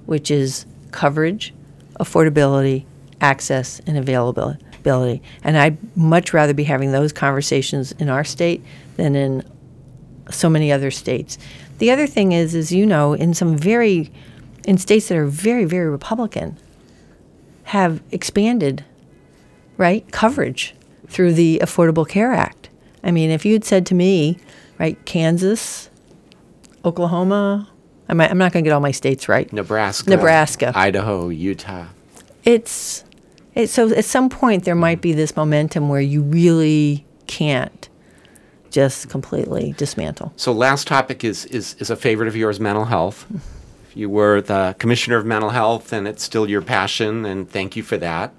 which 0.06 0.30
is 0.30 0.66
coverage, 0.92 1.54
affordability, 2.00 2.86
access, 3.22 3.80
and 3.88 3.98
availability. 3.98 4.64
And 5.44 5.58
I'd 5.58 5.78
much 5.98 6.34
rather 6.34 6.54
be 6.54 6.64
having 6.64 6.92
those 6.92 7.14
conversations 7.14 7.92
in 7.94 8.10
our 8.10 8.24
state 8.24 8.64
than 8.98 9.16
in 9.16 9.44
so 10.32 10.50
many 10.50 10.72
other 10.72 10.92
states. 10.92 11.38
The 11.80 11.92
other 11.92 12.08
thing 12.08 12.32
is, 12.34 12.56
as 12.56 12.72
you 12.72 12.86
know, 12.86 13.14
in 13.14 13.34
some 13.34 13.58
very, 13.58 14.12
in 14.66 14.78
states 14.78 15.08
that 15.08 15.18
are 15.18 15.26
very, 15.26 15.66
very 15.66 15.90
Republican, 15.90 16.58
have 17.64 18.02
expanded, 18.12 18.84
right, 19.78 20.10
coverage 20.12 20.76
through 21.08 21.34
the 21.34 21.60
Affordable 21.64 22.08
Care 22.08 22.34
Act. 22.34 22.70
I 23.04 23.12
mean, 23.12 23.30
if 23.30 23.46
you 23.46 23.54
had 23.54 23.64
said 23.64 23.86
to 23.88 23.96
me, 23.96 24.38
right, 24.78 25.04
Kansas, 25.06 25.90
Oklahoma, 26.84 27.70
I'm, 28.10 28.20
I'm 28.20 28.38
not 28.38 28.52
going 28.52 28.64
to 28.64 28.68
get 28.68 28.74
all 28.74 28.82
my 28.82 28.92
states 28.92 29.30
right. 29.30 29.52
Nebraska, 29.54 30.10
Nebraska. 30.10 30.74
Idaho, 30.76 31.30
Utah. 31.30 31.86
It's, 32.44 33.04
it's 33.60 33.74
so 33.74 33.90
at 33.94 34.06
some 34.06 34.30
point 34.30 34.64
there 34.64 34.76
might 34.76 35.02
be 35.02 35.14
this 35.14 35.36
momentum 35.36 35.90
where 35.90 36.02
you 36.02 36.22
really 36.22 37.06
can't 37.28 37.90
just 38.72 39.10
completely 39.10 39.74
dismantle. 39.78 40.32
So 40.36 40.52
last 40.52 40.88
topic 40.88 41.24
is, 41.24 41.46
is, 41.46 41.76
is 41.80 41.90
a 41.90 41.96
favorite 41.96 42.28
of 42.28 42.36
yours, 42.36 42.60
mental 42.60 42.86
health. 42.86 43.26
You 43.96 44.10
were 44.10 44.42
the 44.42 44.76
commissioner 44.78 45.18
of 45.18 45.26
mental 45.26 45.50
health, 45.50 45.92
and 45.92 46.08
it's 46.08 46.24
still 46.24 46.48
your 46.48 46.62
passion, 46.62 47.26
and 47.26 47.50
thank 47.50 47.76
you 47.76 47.84
for 47.84 47.98
that. 47.98 48.34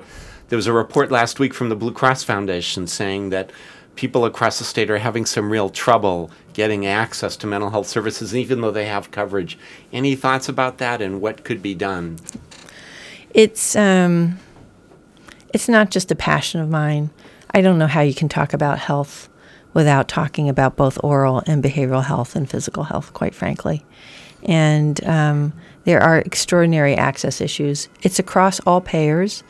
There 0.49 0.57
was 0.57 0.67
a 0.67 0.73
report 0.73 1.11
last 1.11 1.39
week 1.39 1.53
from 1.53 1.69
the 1.69 1.77
Blue 1.77 1.93
Cross 1.93 2.25
Foundation 2.25 2.87
saying 2.87 3.31
that 3.31 3.51
people 3.97 4.25
across 4.25 4.59
the 4.59 4.65
state 4.65 4.91
are 4.91 4.99
having 4.99 5.27
some 5.27 5.51
real 5.51 5.69
trouble 5.69 6.31
getting 6.53 6.87
access 6.87 7.37
to 7.39 7.47
mental 7.47 7.71
health 7.71 7.89
services, 7.89 8.35
even 8.35 8.61
though 8.61 8.71
they 8.71 8.87
have 8.87 9.11
coverage. 9.11 9.59
Any 9.93 10.15
thoughts 10.15 10.49
about 10.49 10.79
that, 10.79 11.03
and 11.03 11.21
what 11.21 11.45
could 11.45 11.61
be 11.61 11.75
done? 11.75 12.19
It's 13.35 13.77
um, 13.77 14.39
it's 15.53 15.69
not 15.69 15.91
just 15.91 16.11
a 16.11 16.17
passion 16.17 16.61
of 16.61 16.69
mine. 16.69 17.11
I 17.53 17.61
don't 17.61 17.79
know 17.79 17.87
how 17.87 18.01
you 18.01 18.15
can 18.15 18.29
talk 18.29 18.53
about 18.53 18.79
health 18.79 19.29
without 19.73 20.09
talking 20.09 20.49
about 20.49 20.77
both 20.77 20.99
oral 21.03 21.43
and 21.47 21.63
behavioral 21.63 22.05
health 22.05 22.35
and 22.37 22.49
physical 22.49 22.85
health, 22.85 23.13
quite 23.13 23.35
frankly. 23.35 23.85
And 24.43 25.03
um, 25.05 25.53
there 25.85 26.03
are 26.03 26.19
extraordinary 26.19 26.95
access 26.95 27.41
issues. 27.41 27.89
It's 28.03 28.19
across 28.19 28.61
all 28.61 28.81
payers. 28.81 29.43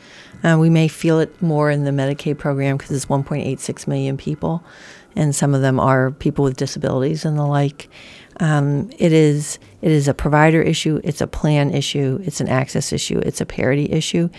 Uh, 0.43 0.57
we 0.59 0.69
may 0.69 0.87
feel 0.87 1.19
it 1.19 1.41
more 1.41 1.69
in 1.69 1.83
the 1.83 1.91
Medicaid 1.91 2.37
program 2.37 2.77
because 2.77 2.91
it's 2.91 3.05
1.86 3.05 3.87
million 3.87 4.17
people, 4.17 4.63
and 5.15 5.35
some 5.35 5.53
of 5.53 5.61
them 5.61 5.79
are 5.79 6.11
people 6.11 6.43
with 6.43 6.57
disabilities 6.57 7.25
and 7.25 7.37
the 7.37 7.45
like. 7.45 7.89
Um, 8.39 8.89
it 8.97 9.13
is 9.13 9.59
it 9.81 9.91
is 9.91 10.07
a 10.07 10.13
provider 10.13 10.61
issue. 10.61 11.01
It's 11.03 11.21
a 11.21 11.27
plan 11.27 11.73
issue. 11.73 12.19
It's 12.23 12.41
an 12.41 12.47
access 12.47 12.93
issue. 12.93 13.19
It's 13.19 13.41
a 13.41 13.45
parity 13.45 13.91
issue. 13.91 14.29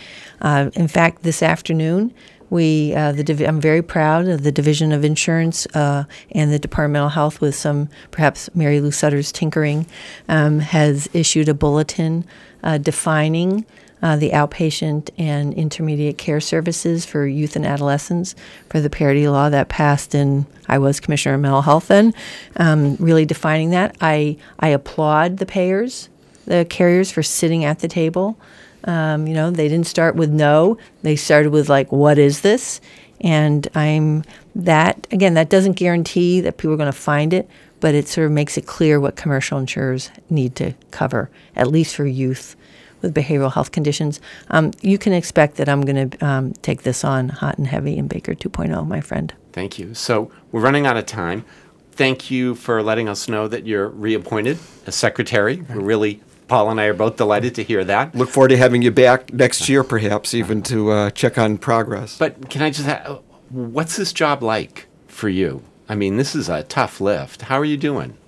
Uh, 0.41 0.71
in 0.75 0.89
fact, 0.89 1.23
this 1.23 1.43
afternoon 1.43 2.15
we, 2.53 2.95
uh, 2.95 3.13
the 3.13 3.25
divi- 3.25 3.47
I'm 3.47 3.63
very 3.63 3.81
proud 3.81 4.29
of 4.29 4.43
the 4.43 4.53
Division 4.53 4.93
of 4.93 5.05
Insurance 5.05 5.67
uh, 5.75 6.05
and 6.33 6.53
the 6.53 6.59
Department 6.59 7.03
of 7.07 7.13
Health, 7.13 7.41
with 7.41 7.55
some 7.55 7.89
perhaps 8.11 8.51
Marylou 8.51 8.93
Sudders' 8.93 9.33
tinkering, 9.33 9.87
um, 10.29 10.61
has 10.61 11.09
issued 11.15 11.49
a 11.49 11.55
bulletin 11.55 12.27
uh, 12.63 12.77
defining 12.77 13.65
uh, 14.03 14.17
the 14.17 14.31
outpatient 14.31 15.11
and 15.17 15.55
intermediate 15.55 16.19
care 16.19 16.41
services 16.41 17.07
for 17.07 17.27
youth 17.27 17.55
and 17.55 17.65
adolescents 17.65 18.35
for 18.69 18.81
the 18.81 18.91
parity 18.91 19.29
law 19.29 19.49
that 19.49 19.69
passed 19.69 20.15
in 20.15 20.45
I 20.69 20.79
was 20.79 21.01
commissioner 21.01 21.35
of 21.35 21.41
mental 21.41 21.63
health 21.63 21.89
then, 21.89 22.15
um, 22.57 22.97
really 22.97 23.25
defining 23.25 23.71
that. 23.71 23.97
I 24.01 24.37
I 24.59 24.69
applaud 24.69 25.39
the 25.39 25.47
payers, 25.47 26.09
the 26.47 26.67
carriers 26.69 27.11
for 27.13 27.23
sitting 27.23 27.65
at 27.65 27.81
the 27.81 27.89
table. 27.89 28.39
Um, 28.85 29.29
you 29.29 29.35
know, 29.35 29.51
they 29.51 29.69
didn't 29.69 29.87
start 29.87 30.17
with 30.17 30.31
no. 30.31 30.79
They 31.03 31.15
started 31.15 31.53
with 31.53 31.69
like, 31.69 31.93
what 31.93 32.19
is 32.19 32.41
this? 32.41 32.81
And 33.21 33.69
I'm 33.75 34.25
that 34.57 35.07
again. 35.13 35.35
That 35.35 35.51
doesn't 35.51 35.75
guarantee 35.75 36.41
that 36.41 36.57
people 36.57 36.73
are 36.73 36.77
going 36.77 36.87
to 36.87 36.99
find 36.99 37.33
it, 37.33 37.49
but 37.79 37.95
it 37.95 38.09
sort 38.09 38.27
of 38.27 38.33
makes 38.33 38.59
it 38.59 38.67
clear 38.67 38.99
what 38.99 39.15
commercial 39.15 39.59
insurers 39.59 40.11
need 40.29 40.57
to 40.57 40.75
cover, 40.91 41.31
at 41.55 41.69
least 41.69 41.95
for 41.95 42.07
youth 42.07 42.57
with 43.03 43.15
behavioral 43.15 43.53
health 43.53 43.73
conditions. 43.73 44.21
Um, 44.51 44.73
you 44.81 44.99
can 44.99 45.13
expect 45.13 45.57
that 45.57 45.69
I'm 45.69 45.83
going 45.83 46.11
to 46.11 46.27
um, 46.27 46.53
take 46.63 46.83
this 46.83 47.05
on 47.05 47.29
hot 47.29 47.59
and 47.59 47.67
heavy 47.67 47.99
in 47.99 48.09
Baker 48.09 48.35
2.0, 48.35 48.87
my 48.87 49.01
friend. 49.01 49.35
Thank 49.53 49.79
you. 49.79 49.95
So 49.95 50.31
we're 50.51 50.61
running 50.61 50.87
out 50.87 50.97
of 50.97 51.07
time. 51.07 51.45
Thank 51.93 52.31
you 52.31 52.55
for 52.55 52.83
letting 52.83 53.09
us 53.09 53.29
know 53.29 53.49
that 53.49 53.67
you're 53.67 53.89
reappointed 53.89 54.59
as 54.87 54.95
secretary. 54.95 55.61
We're 55.69 55.81
really 55.81 56.23
Paul 56.49 56.71
and 56.71 56.79
I 56.79 56.85
are 56.85 56.95
both 56.95 57.17
delighted 57.17 57.55
to 57.55 57.63
hear 57.63 57.83
that. 57.85 58.15
Look 58.15 58.29
forward 58.29 58.49
to 58.49 58.59
having 58.59 58.83
you 58.83 58.91
back 58.91 59.33
next 59.33 59.71
year, 59.71 59.83
perhaps 59.83 60.35
even 60.35 60.63
to 60.65 60.91
uh, 60.91 61.11
check 61.11 61.39
on 61.39 61.57
progress. 61.57 62.19
But 62.19 62.51
can 62.51 62.61
I 62.61 62.69
just 62.69 62.87
ask, 62.87 63.11
what's 63.49 63.97
this 63.97 64.13
job 64.13 64.43
like 64.43 64.87
for 65.07 65.31
you? 65.31 65.63
I 65.89 65.95
mean, 65.95 66.19
this 66.19 66.35
is 66.35 66.51
a 66.51 66.63
tough 66.63 67.01
lift. 67.01 67.43
How 67.43 67.59
are 67.59 67.65
you 67.65 67.79
doing? 67.79 68.19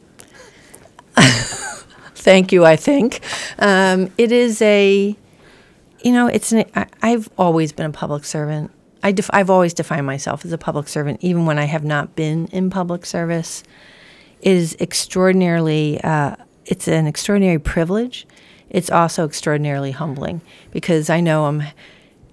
Thank 2.24 2.52
you, 2.52 2.64
I 2.64 2.76
think. 2.76 3.20
Um, 3.58 4.10
it 4.16 4.32
is 4.32 4.62
a, 4.62 5.14
you 6.02 6.12
know, 6.12 6.26
it's 6.26 6.52
an, 6.52 6.64
I, 6.74 6.86
I've 7.02 7.28
always 7.36 7.70
been 7.70 7.84
a 7.84 7.92
public 7.92 8.24
servant. 8.24 8.70
I 9.02 9.14
I've 9.28 9.50
always 9.50 9.74
defined 9.74 10.06
myself 10.06 10.42
as 10.46 10.50
a 10.50 10.56
public 10.56 10.88
servant, 10.88 11.18
even 11.20 11.44
when 11.44 11.58
I 11.58 11.66
have 11.66 11.84
not 11.84 12.16
been 12.16 12.46
in 12.46 12.70
public 12.70 13.04
service. 13.04 13.62
It 14.40 14.52
is 14.52 14.74
extraordinarily, 14.80 16.00
uh, 16.02 16.36
it's 16.64 16.88
an 16.88 17.06
extraordinary 17.06 17.58
privilege. 17.58 18.26
It's 18.70 18.90
also 18.90 19.26
extraordinarily 19.26 19.90
humbling 19.90 20.40
because 20.70 21.10
I 21.10 21.20
know 21.20 21.44
I'm 21.44 21.62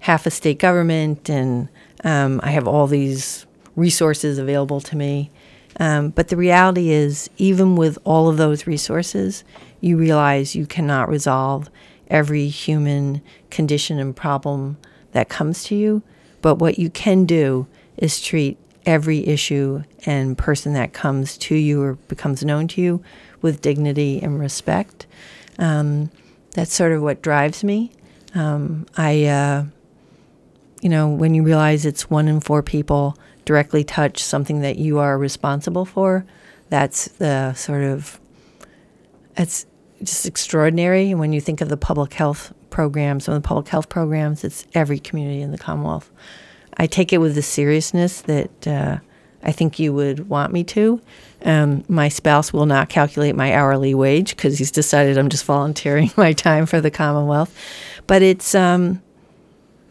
half 0.00 0.24
a 0.24 0.30
state 0.30 0.58
government 0.58 1.28
and 1.28 1.68
um, 2.02 2.40
I 2.42 2.52
have 2.52 2.66
all 2.66 2.86
these 2.86 3.44
resources 3.76 4.38
available 4.38 4.80
to 4.80 4.96
me. 4.96 5.30
Um, 5.78 6.10
but 6.10 6.28
the 6.28 6.36
reality 6.36 6.90
is, 6.90 7.28
even 7.36 7.76
with 7.76 7.98
all 8.04 8.30
of 8.30 8.38
those 8.38 8.66
resources, 8.66 9.44
you 9.82 9.98
realize 9.98 10.54
you 10.54 10.64
cannot 10.64 11.10
resolve 11.10 11.68
every 12.08 12.48
human 12.48 13.20
condition 13.50 13.98
and 13.98 14.16
problem 14.16 14.78
that 15.12 15.28
comes 15.28 15.64
to 15.64 15.74
you. 15.74 16.02
But 16.40 16.54
what 16.54 16.78
you 16.78 16.88
can 16.88 17.26
do 17.26 17.66
is 17.96 18.22
treat 18.22 18.58
every 18.86 19.26
issue 19.26 19.82
and 20.06 20.38
person 20.38 20.72
that 20.74 20.92
comes 20.92 21.36
to 21.38 21.54
you 21.54 21.82
or 21.82 21.94
becomes 22.08 22.44
known 22.44 22.68
to 22.68 22.80
you 22.80 23.02
with 23.40 23.60
dignity 23.60 24.20
and 24.22 24.38
respect. 24.38 25.06
Um, 25.58 26.10
that's 26.52 26.72
sort 26.72 26.92
of 26.92 27.02
what 27.02 27.22
drives 27.22 27.64
me. 27.64 27.92
Um, 28.34 28.86
I, 28.96 29.24
uh, 29.24 29.64
you 30.80 30.88
know, 30.88 31.08
when 31.08 31.34
you 31.34 31.42
realize 31.42 31.84
it's 31.84 32.08
one 32.10 32.28
in 32.28 32.40
four 32.40 32.62
people 32.62 33.16
directly 33.44 33.84
touch 33.84 34.22
something 34.22 34.60
that 34.60 34.76
you 34.78 34.98
are 34.98 35.18
responsible 35.18 35.84
for, 35.84 36.24
that's 36.68 37.08
the 37.08 37.52
sort 37.54 37.82
of, 37.82 38.20
it's 39.36 39.66
just 40.02 40.26
extraordinary. 40.26 41.14
When 41.14 41.32
you 41.32 41.40
think 41.40 41.60
of 41.60 41.68
the 41.68 41.76
public 41.76 42.14
health 42.14 42.52
programs, 42.70 43.24
some 43.24 43.34
of 43.34 43.42
the 43.42 43.46
public 43.46 43.68
health 43.68 43.88
programs, 43.88 44.44
it's 44.44 44.66
every 44.74 44.98
community 44.98 45.42
in 45.42 45.52
the 45.52 45.58
Commonwealth. 45.58 46.10
I 46.76 46.86
take 46.86 47.12
it 47.12 47.18
with 47.18 47.34
the 47.34 47.42
seriousness 47.42 48.22
that 48.22 48.66
uh, 48.66 48.98
I 49.42 49.52
think 49.52 49.78
you 49.78 49.92
would 49.92 50.28
want 50.28 50.52
me 50.52 50.64
to. 50.64 51.00
Um, 51.44 51.84
my 51.88 52.08
spouse 52.08 52.52
will 52.52 52.66
not 52.66 52.88
calculate 52.88 53.34
my 53.34 53.52
hourly 53.52 53.94
wage 53.94 54.36
because 54.36 54.58
he's 54.58 54.70
decided 54.70 55.18
I'm 55.18 55.28
just 55.28 55.44
volunteering 55.44 56.10
my 56.16 56.32
time 56.32 56.66
for 56.66 56.80
the 56.80 56.90
Commonwealth. 56.90 57.54
But 58.06 58.22
it's, 58.22 58.54
um, 58.54 59.02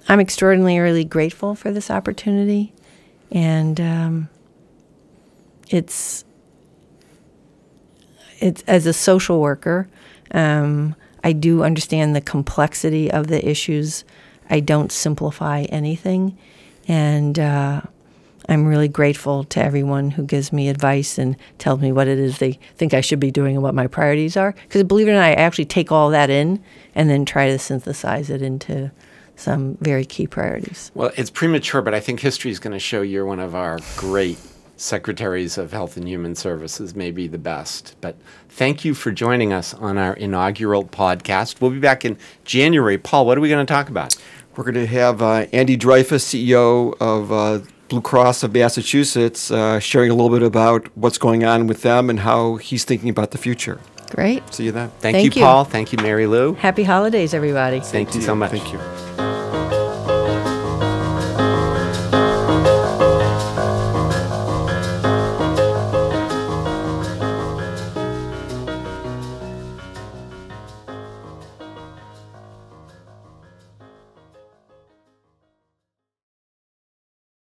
I'm 0.08 0.20
extraordinarily 0.20 1.04
grateful 1.04 1.56
for 1.56 1.72
this 1.72 1.92
opportunity. 1.92 2.74
And 3.32 3.80
um, 3.80 4.30
it's, 5.70 6.26
it's, 8.40 8.64
as 8.64 8.86
a 8.86 8.94
social 8.94 9.40
worker, 9.40 9.88
um, 10.34 10.96
I 11.24 11.34
do 11.34 11.64
understand 11.64 12.16
the 12.16 12.22
complexity 12.22 13.12
of 13.12 13.28
the 13.28 13.48
issues. 13.48 14.04
I 14.50 14.60
don't 14.60 14.92
simplify 14.92 15.62
anything. 15.64 16.38
And, 16.88 17.38
uh, 17.38 17.82
I'm 18.50 18.66
really 18.66 18.88
grateful 18.88 19.44
to 19.46 19.64
everyone 19.64 20.12
who 20.12 20.24
gives 20.24 20.52
me 20.52 20.68
advice 20.68 21.18
and 21.18 21.38
tells 21.58 21.80
me 21.80 21.92
what 21.92 22.08
it 22.08 22.20
is 22.20 22.40
they 22.40 22.60
think 22.76 22.94
I 22.94 23.02
should 23.02 23.20
be 23.20 23.32
doing 23.32 23.56
and 23.56 23.64
what 23.64 23.76
my 23.76 23.88
priorities 23.88 24.36
are. 24.36 24.54
Because 24.64 24.84
believe 24.84 25.08
it 25.08 25.12
or 25.12 25.16
not, 25.16 25.24
I 25.24 25.34
actually 25.34 25.66
take 25.66 25.92
all 25.92 26.10
that 26.10 26.30
in 26.30 26.62
and 26.96 27.10
then 27.10 27.24
try 27.24 27.48
to 27.50 27.60
synthesize 27.60 28.30
it 28.30 28.42
into 28.42 28.92
some 29.36 29.78
very 29.82 30.06
key 30.06 30.28
priorities. 30.28 30.92
Well, 30.94 31.12
it's 31.16 31.30
premature, 31.30 31.82
but 31.82 31.94
I 31.94 32.00
think 32.00 32.20
history 32.20 32.52
is 32.52 32.60
going 32.60 32.74
to 32.74 32.80
show 32.80 33.02
you're 33.02 33.26
one 33.26 33.40
of 33.40 33.56
our 33.56 33.80
great 33.96 34.38
secretaries 34.82 35.58
of 35.58 35.72
Health 35.72 35.96
and 35.96 36.08
Human 36.08 36.36
Services, 36.36 36.96
may 36.96 37.12
be 37.12 37.28
the 37.28 37.38
best. 37.38 37.96
But 38.02 38.16
thank 38.50 38.84
you 38.84 38.94
for 38.94 39.12
joining 39.12 39.54
us 39.54 39.74
on 39.76 39.98
our 39.98 40.14
inaugural 40.14 40.86
podcast. 40.86 41.62
We'll 41.62 41.72
be 41.72 41.80
back 41.80 42.04
in 42.04 42.18
January. 42.44 42.98
Paul, 42.98 43.26
what 43.26 43.38
are 43.38 43.42
we 43.42 43.50
going 43.50 43.66
to 43.66 43.72
talk 43.72 43.90
about? 43.90 44.16
We're 44.56 44.64
going 44.66 44.76
to 44.76 44.88
have 44.88 45.22
uh, 45.22 45.46
Andy 45.54 45.78
Dreyfus, 45.78 46.26
CEO 46.26 46.96
of 47.00 47.32
uh, 47.32 47.60
Blue 47.88 48.02
Cross 48.02 48.44
of 48.44 48.54
Massachusetts, 48.54 49.52
uh, 49.52 49.80
sharing 49.80 50.10
a 50.12 50.14
little 50.14 50.30
bit 50.30 50.44
about 50.46 50.88
what's 50.98 51.18
going 51.18 51.44
on 51.44 51.68
with 51.68 51.84
them 51.84 52.10
and 52.10 52.22
how 52.22 52.56
he's 52.56 52.84
thinking 52.84 53.10
about 53.10 53.32
the 53.32 53.38
future. 53.38 53.80
Great. 54.10 54.42
See 54.54 54.66
you 54.66 54.72
then. 54.74 54.90
Thank, 55.00 55.16
Thank 55.16 55.36
you, 55.36 55.40
you. 55.40 55.46
Paul. 55.46 55.64
Thank 55.64 55.94
you, 55.94 55.98
Marylou. 56.00 56.58
Happy 56.58 56.84
holidays, 56.84 57.34
everybody. 57.34 57.80
Thank 57.80 58.14
you 58.14 58.22
so 58.22 58.36
much. 58.36 58.52
Thank 58.52 58.74
you. 58.74 59.31